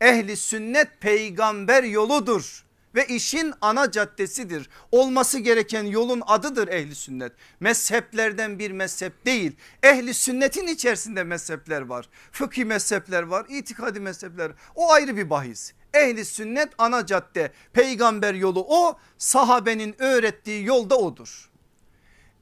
[0.00, 2.65] Ehli sünnet peygamber yoludur
[2.96, 4.68] ve işin ana caddesidir.
[4.92, 7.32] Olması gereken yolun adıdır ehli sünnet.
[7.60, 9.56] Mezheplerden bir mezhep değil.
[9.82, 12.08] Ehli sünnetin içerisinde mezhepler var.
[12.32, 14.52] Fıkhi mezhepler var, itikadi mezhepler.
[14.74, 15.72] O ayrı bir bahis.
[15.94, 21.50] Ehli sünnet ana cadde, peygamber yolu o, sahabenin öğrettiği yolda odur.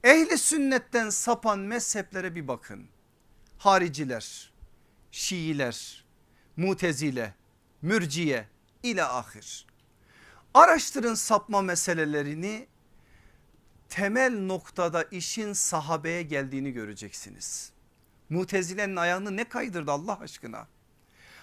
[0.05, 2.89] Ehli sünnetten sapan mezheplere bir bakın.
[3.59, 4.53] Hariciler,
[5.11, 6.05] Şiiler,
[6.57, 7.35] Mutezile,
[7.83, 8.49] Mürciye
[8.83, 9.67] ile ahir.
[10.55, 12.67] Araştırın sapma meselelerini
[13.89, 17.73] temel noktada işin sahabeye geldiğini göreceksiniz.
[18.31, 20.67] Mutezilerin ayağını ne kaydırdı Allah aşkına?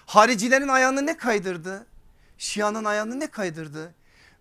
[0.06, 1.86] Haricilerin ayağını ne kaydırdı?
[2.38, 3.94] Şia'nın ayağını ne kaydırdı?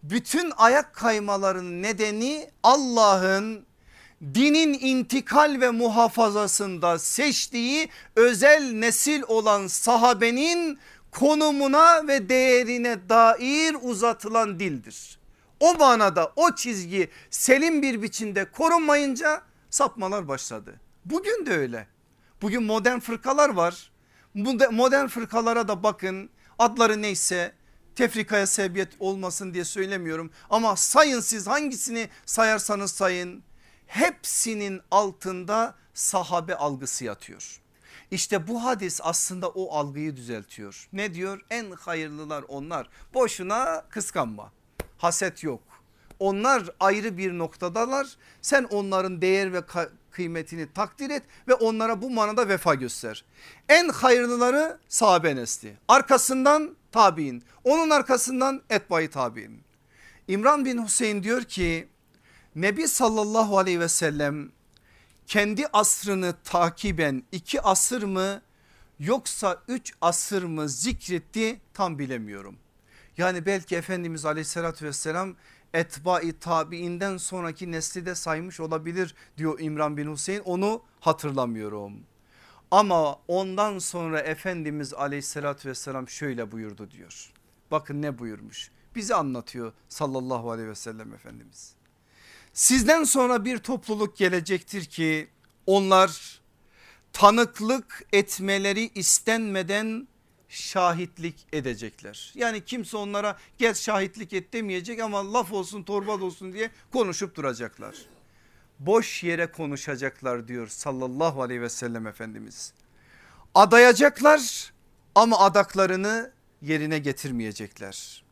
[0.03, 3.65] Bütün ayak kaymaların nedeni Allah'ın
[4.21, 10.79] dinin intikal ve muhafazasında seçtiği özel nesil olan sahabenin
[11.11, 15.19] konumuna ve değerine dair uzatılan dildir.
[15.59, 20.79] O manada o çizgi selim bir biçimde korunmayınca sapmalar başladı.
[21.05, 21.87] Bugün de öyle.
[22.41, 23.91] Bugün modern fırkalar var.
[24.71, 27.53] Modern fırkalara da bakın adları neyse
[27.95, 30.31] tefrikaya sebebiyet olmasın diye söylemiyorum.
[30.49, 33.43] Ama sayın siz hangisini sayarsanız sayın
[33.87, 37.60] hepsinin altında sahabe algısı yatıyor.
[38.11, 40.87] İşte bu hadis aslında o algıyı düzeltiyor.
[40.93, 41.45] Ne diyor?
[41.49, 42.89] En hayırlılar onlar.
[43.13, 44.51] Boşuna kıskanma.
[44.97, 45.61] Haset yok.
[46.19, 48.07] Onlar ayrı bir noktadalar.
[48.41, 49.61] Sen onların değer ve
[50.11, 53.25] kıymetini takdir et ve onlara bu manada vefa göster.
[53.69, 55.77] En hayırlıları sahabe nesli.
[55.87, 57.43] Arkasından tabi'in.
[57.63, 59.63] Onun arkasından etbayı tabi'in.
[60.27, 61.87] İmran bin Hüseyin diyor ki
[62.55, 64.51] Nebi sallallahu aleyhi ve sellem
[65.31, 68.41] kendi asrını takiben iki asır mı
[68.99, 72.55] yoksa üç asır mı zikretti tam bilemiyorum.
[73.17, 75.35] Yani belki Efendimiz aleyhissalatü vesselam
[75.73, 81.93] etbai tabiinden sonraki nesli de saymış olabilir diyor İmran bin Hüseyin onu hatırlamıyorum.
[82.71, 87.31] Ama ondan sonra Efendimiz aleyhissalatü vesselam şöyle buyurdu diyor.
[87.71, 91.80] Bakın ne buyurmuş bizi anlatıyor sallallahu aleyhi ve sellem Efendimiz.
[92.53, 95.29] Sizden sonra bir topluluk gelecektir ki
[95.65, 96.41] onlar
[97.13, 100.07] tanıklık etmeleri istenmeden
[100.49, 102.31] şahitlik edecekler.
[102.35, 107.95] Yani kimse onlara gel şahitlik et demeyecek ama laf olsun torba olsun diye konuşup duracaklar.
[108.79, 112.73] Boş yere konuşacaklar diyor sallallahu aleyhi ve sellem Efendimiz.
[113.55, 114.73] Adayacaklar
[115.15, 116.31] ama adaklarını
[116.61, 118.23] yerine getirmeyecekler.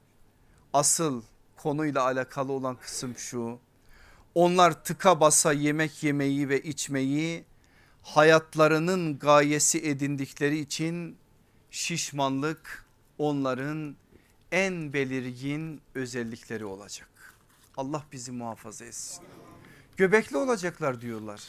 [0.73, 1.21] Asıl
[1.57, 3.59] konuyla alakalı olan kısım şu.
[4.35, 7.45] Onlar tıka basa yemek yemeyi ve içmeyi
[8.01, 11.17] hayatlarının gayesi edindikleri için
[11.71, 12.85] şişmanlık
[13.17, 13.95] onların
[14.51, 17.09] en belirgin özellikleri olacak.
[17.77, 19.23] Allah bizi muhafaza etsin.
[19.97, 21.41] Göbekli olacaklar diyorlar.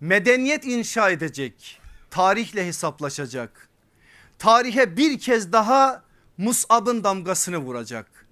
[0.00, 1.80] Medeniyet inşa edecek.
[2.10, 3.68] Tarihle hesaplaşacak.
[4.38, 6.02] Tarihe bir kez daha
[6.38, 8.26] Mus'ab'ın damgasını vuracak.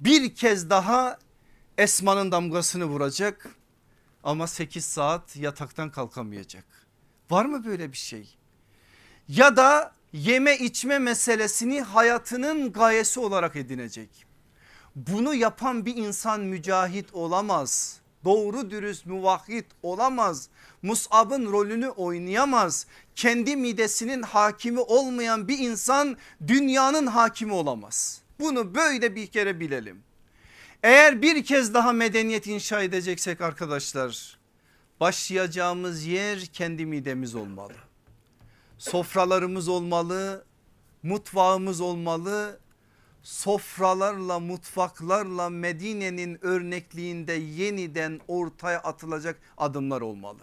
[0.00, 1.18] Bir kez daha
[1.78, 3.48] Esma'nın damgasını vuracak
[4.24, 6.64] ama 8 saat yataktan kalkamayacak.
[7.30, 8.36] Var mı böyle bir şey?
[9.28, 14.26] Ya da yeme içme meselesini hayatının gayesi olarak edinecek.
[14.96, 18.00] Bunu yapan bir insan mücahit olamaz.
[18.24, 20.48] Doğru dürüst muvahhid olamaz.
[20.82, 22.86] Mus'ab'ın rolünü oynayamaz.
[23.16, 26.16] Kendi midesinin hakimi olmayan bir insan
[26.46, 28.22] dünyanın hakimi olamaz.
[28.40, 30.07] Bunu böyle bir kere bilelim.
[30.82, 34.38] Eğer bir kez daha medeniyet inşa edeceksek arkadaşlar
[35.00, 37.74] başlayacağımız yer kendi midemiz olmalı
[38.78, 40.44] sofralarımız olmalı,
[41.02, 42.60] mutfağımız olmalı.
[43.22, 50.38] Sofralarla mutfaklarla Medine'nin örnekliğinde yeniden ortaya atılacak adımlar olmalı.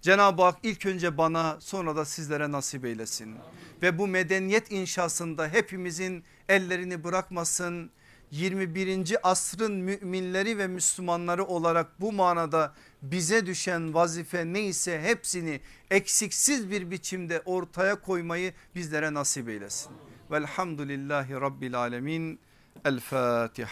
[0.00, 3.36] Cenab-ı Hak ilk önce bana sonra da sizlere nasip eylesin.
[3.82, 7.90] Ve bu medeniyet inşasında hepimizin ellerini bırakmasın
[8.32, 9.16] 21.
[9.22, 15.60] asrın müminleri ve Müslümanları olarak bu manada bize düşen vazife neyse hepsini
[15.90, 19.92] eksiksiz bir biçimde ortaya koymayı bizlere nasip eylesin.
[20.30, 22.38] Velhamdülillahi Rabbil Alemin.
[22.84, 23.70] El Fatiha.